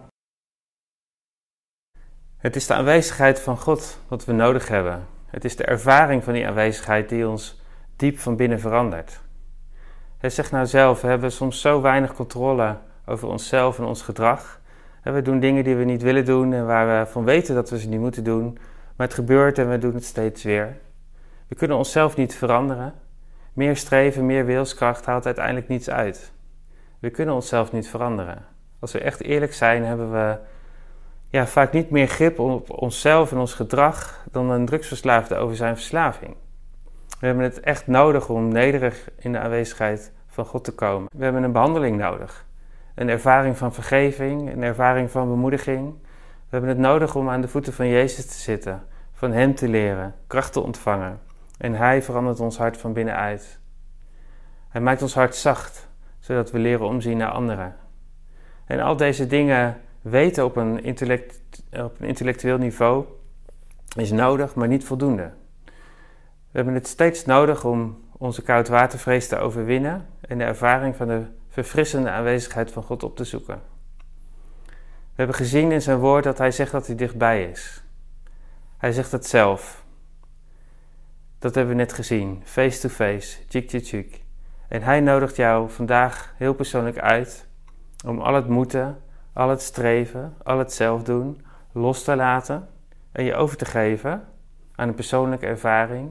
Het 2.38 2.57
is 2.57 2.66
de 2.66 2.74
aanwezigheid 2.74 3.40
van 3.40 3.59
God 3.59 3.98
wat 4.09 4.24
we 4.24 4.33
nodig 4.33 4.68
hebben. 4.68 5.07
Het 5.27 5.44
is 5.44 5.57
de 5.57 5.64
ervaring 5.64 6.24
van 6.24 6.33
die 6.33 6.46
aanwezigheid 6.46 7.09
die 7.09 7.29
ons 7.29 7.62
diep 7.96 8.18
van 8.18 8.37
binnen 8.37 8.61
verandert. 8.61 9.20
Hij 10.18 10.31
zegt 10.31 10.51
nou 10.51 10.66
zelf, 10.66 11.01
we 11.01 11.09
hebben 11.09 11.33
soms 11.33 11.61
zo 11.61 11.81
weinig 11.81 12.14
controle 12.14 12.77
over 13.07 13.29
onszelf 13.29 13.79
en 13.79 13.85
ons 13.85 14.03
gedrag. 14.03 14.61
We 15.03 15.22
doen 15.22 15.40
dingen 15.40 15.64
die 15.64 15.77
we 15.77 15.85
niet 15.85 16.03
willen 16.03 16.24
doen 16.24 16.53
en 16.53 16.66
waar 16.66 16.87
we 16.87 17.11
van 17.11 17.24
weten 17.24 17.55
dat 17.55 17.70
we 17.70 17.79
ze 17.79 17.88
niet 17.88 18.01
moeten 18.01 18.24
doen. 18.24 18.59
Maar 18.96 19.07
het 19.07 19.16
gebeurt 19.16 19.59
en 19.59 19.70
we 19.70 19.79
doen 19.79 19.94
het 19.94 20.05
steeds 20.05 20.42
weer. 20.42 20.77
We 21.48 21.55
kunnen 21.55 21.77
onszelf 21.77 22.16
niet 22.16 22.35
veranderen. 22.35 22.94
Meer 23.53 23.77
streven, 23.77 24.27
meer 24.27 24.44
wilskracht 24.44 25.07
haalt 25.07 25.27
uiteindelijk 25.27 25.68
niets 25.68 25.90
uit. 25.90 26.33
We 26.98 27.11
kunnen 27.11 27.35
onszelf 27.35 27.72
niet 27.72 27.88
veranderen. 27.88 28.44
Als 28.79 28.92
we 28.92 29.01
echt 29.01 29.22
eerlijk 29.22 29.55
zijn, 29.55 29.85
hebben 29.85 30.12
we 30.12 30.37
ja, 31.28 31.46
vaak 31.46 31.72
niet 31.72 31.90
meer 31.90 32.06
grip 32.06 32.38
op 32.38 32.70
onszelf 32.70 33.32
en 33.32 33.38
ons 33.38 33.54
gedrag 33.54 34.24
dan 34.30 34.50
een 34.50 34.66
drugsverslaafde 34.66 35.36
over 35.36 35.56
zijn 35.56 35.74
verslaving. 35.74 36.36
We 37.20 37.26
hebben 37.26 37.44
het 37.44 37.60
echt 37.60 37.86
nodig 37.86 38.28
om 38.28 38.48
nederig 38.48 39.10
in 39.18 39.32
de 39.32 39.38
aanwezigheid 39.38 40.12
van 40.26 40.44
God 40.44 40.64
te 40.64 40.72
komen. 40.72 41.08
We 41.16 41.24
hebben 41.24 41.42
een 41.42 41.52
behandeling 41.52 41.96
nodig. 41.96 42.46
Een 42.94 43.08
ervaring 43.08 43.56
van 43.56 43.72
vergeving, 43.72 44.52
een 44.52 44.62
ervaring 44.62 45.10
van 45.10 45.28
bemoediging. 45.28 45.94
We 46.02 46.48
hebben 46.48 46.70
het 46.70 46.78
nodig 46.78 47.14
om 47.14 47.30
aan 47.30 47.40
de 47.40 47.48
voeten 47.48 47.72
van 47.72 47.88
Jezus 47.88 48.26
te 48.26 48.34
zitten, 48.34 48.82
van 49.12 49.32
Hem 49.32 49.54
te 49.54 49.68
leren, 49.68 50.14
kracht 50.26 50.52
te 50.52 50.60
ontvangen. 50.60 51.20
En 51.58 51.74
Hij 51.74 52.02
verandert 52.02 52.40
ons 52.40 52.58
hart 52.58 52.76
van 52.76 52.92
binnenuit. 52.92 53.60
Hij 54.68 54.80
maakt 54.80 55.02
ons 55.02 55.14
hart 55.14 55.36
zacht, 55.36 55.88
zodat 56.18 56.50
we 56.50 56.58
leren 56.58 56.86
omzien 56.86 57.16
naar 57.16 57.30
anderen. 57.30 57.76
En 58.64 58.80
al 58.80 58.96
deze 58.96 59.26
dingen 59.26 59.80
weten 60.02 60.44
op 60.44 60.56
een, 60.56 60.82
intellect, 60.82 61.40
op 61.70 62.00
een 62.00 62.06
intellectueel 62.06 62.58
niveau 62.58 63.04
is 63.96 64.11
nodig, 64.11 64.54
maar 64.54 64.68
niet 64.68 64.84
voldoende. 64.84 65.30
We 66.50 66.56
hebben 66.56 66.74
het 66.74 66.87
steeds 66.87 67.24
nodig 67.24 67.64
om 67.64 67.98
onze 68.16 68.42
koudwatervrees 68.42 69.28
te 69.28 69.38
overwinnen 69.38 70.06
en 70.20 70.38
de 70.38 70.44
ervaring 70.44 70.96
van 70.96 71.08
de 71.08 71.22
verfrissende 71.48 72.11
aanwezigheid 72.11 72.70
van 72.70 72.82
God 72.82 73.02
op 73.02 73.16
te 73.16 73.24
zoeken. 73.24 73.61
We 75.18 75.24
hebben 75.24 75.37
gezien 75.37 75.72
in 75.72 75.82
zijn 75.82 75.98
woord 75.98 76.24
dat 76.24 76.38
hij 76.38 76.50
zegt 76.50 76.72
dat 76.72 76.87
hij 76.87 76.96
dichtbij 76.96 77.50
is. 77.50 77.82
Hij 78.76 78.92
zegt 78.92 79.12
het 79.12 79.26
zelf. 79.26 79.84
Dat 81.38 81.54
hebben 81.54 81.74
we 81.74 81.80
net 81.80 81.92
gezien, 81.92 82.42
face 82.44 82.80
to 82.80 82.88
face, 82.88 83.38
cheek 83.48 83.68
to 83.68 83.78
cheek. 83.82 84.22
En 84.68 84.82
hij 84.82 85.00
nodigt 85.00 85.37
jou 85.37 85.70
vandaag 85.70 86.34
heel 86.37 86.54
persoonlijk 86.54 86.98
uit 86.98 87.46
om 88.06 88.20
al 88.20 88.34
het 88.34 88.48
moeten, 88.48 89.02
al 89.38 89.48
het 89.48 89.62
streven, 89.62 90.35
al 90.42 90.59
het 90.59 90.72
zelf 90.72 91.03
doen 91.03 91.44
los 91.72 92.05
te 92.05 92.16
laten 92.16 92.68
en 93.12 93.24
je 93.24 93.35
over 93.35 93.57
te 93.57 93.64
geven 93.64 94.29
aan 94.74 94.88
een 94.88 94.94
persoonlijke 94.94 95.46
ervaring. 95.46 96.11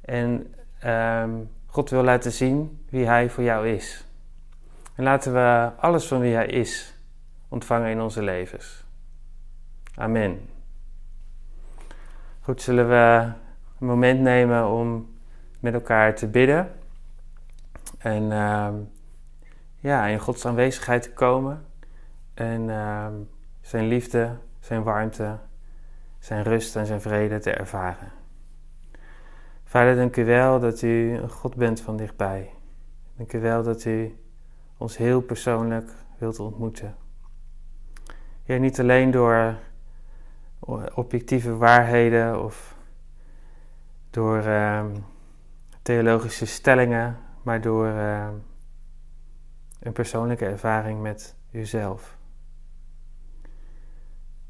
En 0.00 0.54
um, 0.86 1.50
God 1.66 1.90
wil 1.90 2.02
laten 2.02 2.32
zien 2.32 2.84
wie 2.88 3.06
Hij 3.06 3.30
voor 3.30 3.44
jou 3.44 3.68
is. 3.68 4.06
En 4.94 5.04
laten 5.04 5.32
we 5.32 5.70
alles 5.76 6.06
van 6.06 6.20
wie 6.20 6.34
Hij 6.34 6.46
is 6.46 6.98
ontvangen 7.48 7.90
in 7.90 8.00
onze 8.00 8.22
levens. 8.22 8.84
Amen. 9.94 10.48
Goed, 12.40 12.62
zullen 12.62 12.88
we 12.88 13.32
een 13.78 13.86
moment 13.86 14.20
nemen 14.20 14.68
om 14.68 15.14
met 15.60 15.74
elkaar 15.74 16.14
te 16.14 16.26
bidden. 16.26 16.72
En 17.98 18.22
uh, 18.22 18.68
ja, 19.76 20.06
in 20.06 20.18
Gods 20.18 20.46
aanwezigheid 20.46 21.02
te 21.02 21.12
komen. 21.12 21.64
En 22.36 22.68
uh, 22.68 23.06
zijn 23.60 23.86
liefde, 23.86 24.36
zijn 24.60 24.82
warmte, 24.82 25.38
zijn 26.18 26.42
rust 26.42 26.76
en 26.76 26.86
zijn 26.86 27.00
vrede 27.00 27.38
te 27.38 27.50
ervaren. 27.50 28.12
Vader, 29.64 29.96
dank 29.96 30.16
u 30.16 30.24
wel 30.24 30.60
dat 30.60 30.82
u 30.82 31.16
een 31.16 31.30
God 31.30 31.56
bent 31.56 31.80
van 31.80 31.96
dichtbij. 31.96 32.50
Dank 33.16 33.32
u 33.32 33.40
wel 33.40 33.62
dat 33.62 33.84
u 33.84 34.18
ons 34.76 34.96
heel 34.96 35.20
persoonlijk 35.20 35.90
wilt 36.18 36.38
ontmoeten. 36.38 36.96
Niet 38.44 38.80
alleen 38.80 39.10
door 39.10 39.54
objectieve 40.94 41.56
waarheden 41.56 42.44
of 42.44 42.76
door 44.10 44.44
uh, 44.44 44.84
theologische 45.82 46.46
stellingen, 46.46 47.18
maar 47.42 47.60
door 47.60 47.86
uh, 47.86 48.28
een 49.80 49.92
persoonlijke 49.92 50.46
ervaring 50.46 51.02
met 51.02 51.34
uzelf. 51.50 52.15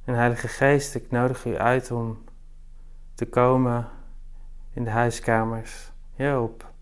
En 0.06 0.14
Heilige 0.14 0.48
Geest, 0.48 0.94
ik 0.94 1.10
nodig 1.10 1.44
u 1.44 1.56
uit 1.56 1.90
om 1.90 2.24
te 3.14 3.28
komen 3.28 3.88
in 4.70 4.84
de 4.84 4.90
huiskamers, 4.90 5.92
ja, 6.14 6.40
op, 6.42 6.72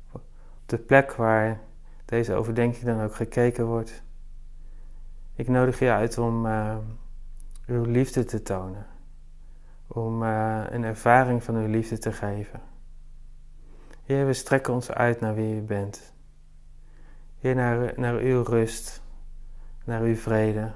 de 0.66 0.78
plek 0.78 1.12
waar 1.12 1.60
deze 2.04 2.34
overdenking 2.34 2.84
dan 2.84 3.00
ook 3.00 3.14
gekeken 3.14 3.66
wordt. 3.66 4.02
Ik 5.34 5.48
nodig 5.48 5.78
je 5.78 5.90
uit 5.90 6.18
om 6.18 6.46
uh, 6.46 6.76
uw 7.66 7.84
liefde 7.84 8.24
te 8.24 8.42
tonen. 8.42 8.86
Om 9.86 10.22
uh, 10.22 10.64
een 10.68 10.84
ervaring 10.84 11.42
van 11.42 11.56
uw 11.56 11.68
liefde 11.68 11.98
te 11.98 12.12
geven. 12.12 12.60
Heer, 14.04 14.26
we 14.26 14.32
strekken 14.32 14.74
ons 14.74 14.90
uit 14.90 15.20
naar 15.20 15.34
wie 15.34 15.56
u 15.56 15.60
bent. 15.60 16.12
Heer, 17.38 17.54
naar, 17.54 17.92
naar 17.96 18.14
uw 18.14 18.42
rust, 18.42 19.02
naar 19.84 20.00
uw 20.00 20.16
vrede. 20.16 20.72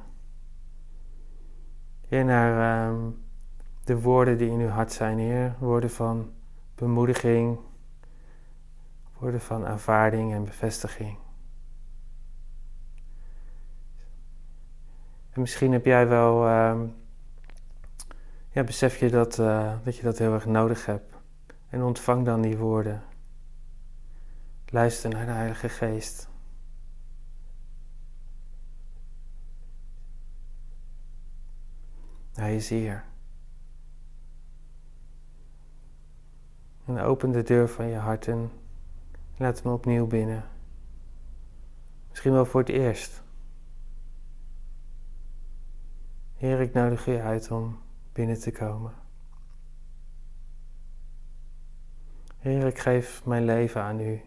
Heer, 2.09 2.25
naar 2.25 2.89
um, 2.89 3.25
de 3.85 4.01
woorden 4.01 4.39
die 4.39 4.51
in 4.51 4.61
uw 4.61 4.69
hart 4.69 4.93
zijn, 4.93 5.19
Heer. 5.19 5.55
Woorden 5.59 5.91
van 5.91 6.33
bemoediging, 6.75 7.59
woorden 9.19 9.41
van 9.41 9.67
aanvaarding 9.67 10.33
en 10.33 10.45
bevestiging. 10.45 11.19
En 15.31 15.41
misschien 15.41 15.73
heb 15.73 15.85
jij 15.85 16.09
wel, 16.09 16.49
um, 16.49 16.95
ja, 18.51 18.65
besef 18.65 18.97
je 18.97 19.11
dat, 19.11 19.39
uh, 19.39 19.73
dat 19.85 19.97
je 19.97 20.03
dat 20.03 20.19
heel 20.19 20.33
erg 20.33 20.47
nodig 20.47 20.87
hebt. 20.87 21.15
En 21.69 21.83
ontvang 21.83 22.25
dan 22.25 22.41
die 22.41 22.57
woorden. 22.57 23.03
Luister 24.67 25.11
naar 25.11 25.27
de 25.27 25.33
Heilige 25.33 25.69
Geest. 25.69 26.28
Hij 32.39 32.57
is 32.57 32.69
hier. 32.69 33.05
En 36.85 36.99
open 36.99 37.31
de 37.31 37.43
deur 37.43 37.69
van 37.69 37.87
je 37.87 37.97
hart 37.97 38.29
en 38.29 38.51
laat 39.37 39.63
hem 39.63 39.73
opnieuw 39.73 40.07
binnen. 40.07 40.45
Misschien 42.09 42.33
wel 42.33 42.45
voor 42.45 42.61
het 42.61 42.69
eerst. 42.69 43.23
Heer, 46.35 46.61
ik 46.61 46.73
nodig 46.73 47.05
je 47.05 47.21
uit 47.21 47.51
om 47.51 47.79
binnen 48.13 48.41
te 48.41 48.53
komen. 48.53 48.95
Heer, 52.37 52.67
ik 52.67 52.79
geef 52.79 53.25
mijn 53.25 53.45
leven 53.45 53.83
aan 53.83 54.01
u. 54.01 54.21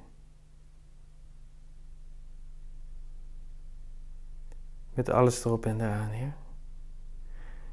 Met 4.93 5.09
alles 5.09 5.45
erop 5.45 5.65
en 5.65 5.81
eraan, 5.81 6.09
Heer. 6.09 6.40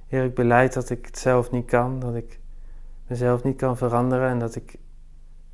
Heer, 0.09 0.25
ik 0.25 0.35
beleid 0.35 0.73
dat 0.73 0.91
ik 0.91 1.07
het 1.07 1.19
zelf 1.19 1.51
niet 1.51 1.67
kan, 1.67 2.01
dat 2.01 2.15
ik 2.15 2.41
mezelf 3.07 3.43
niet 3.43 3.57
kan 3.57 3.77
veranderen 3.77 4.29
en 4.29 4.39
dat 4.39 4.55
ik 4.55 4.79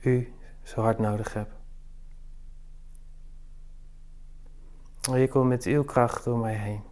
u 0.00 0.32
zo 0.62 0.80
hard 0.80 0.98
nodig 0.98 1.32
heb. 1.32 1.50
Heer, 5.00 5.28
kom 5.28 5.48
met 5.48 5.64
uw 5.64 5.84
kracht 5.84 6.24
door 6.24 6.38
mij 6.38 6.54
heen. 6.54 6.82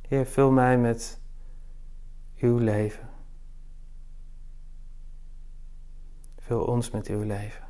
Heer, 0.00 0.26
vul 0.26 0.50
mij 0.50 0.78
met 0.78 1.20
uw 2.36 2.58
leven. 2.58 3.08
Vul 6.38 6.64
ons 6.64 6.90
met 6.90 7.06
uw 7.06 7.22
leven. 7.22 7.69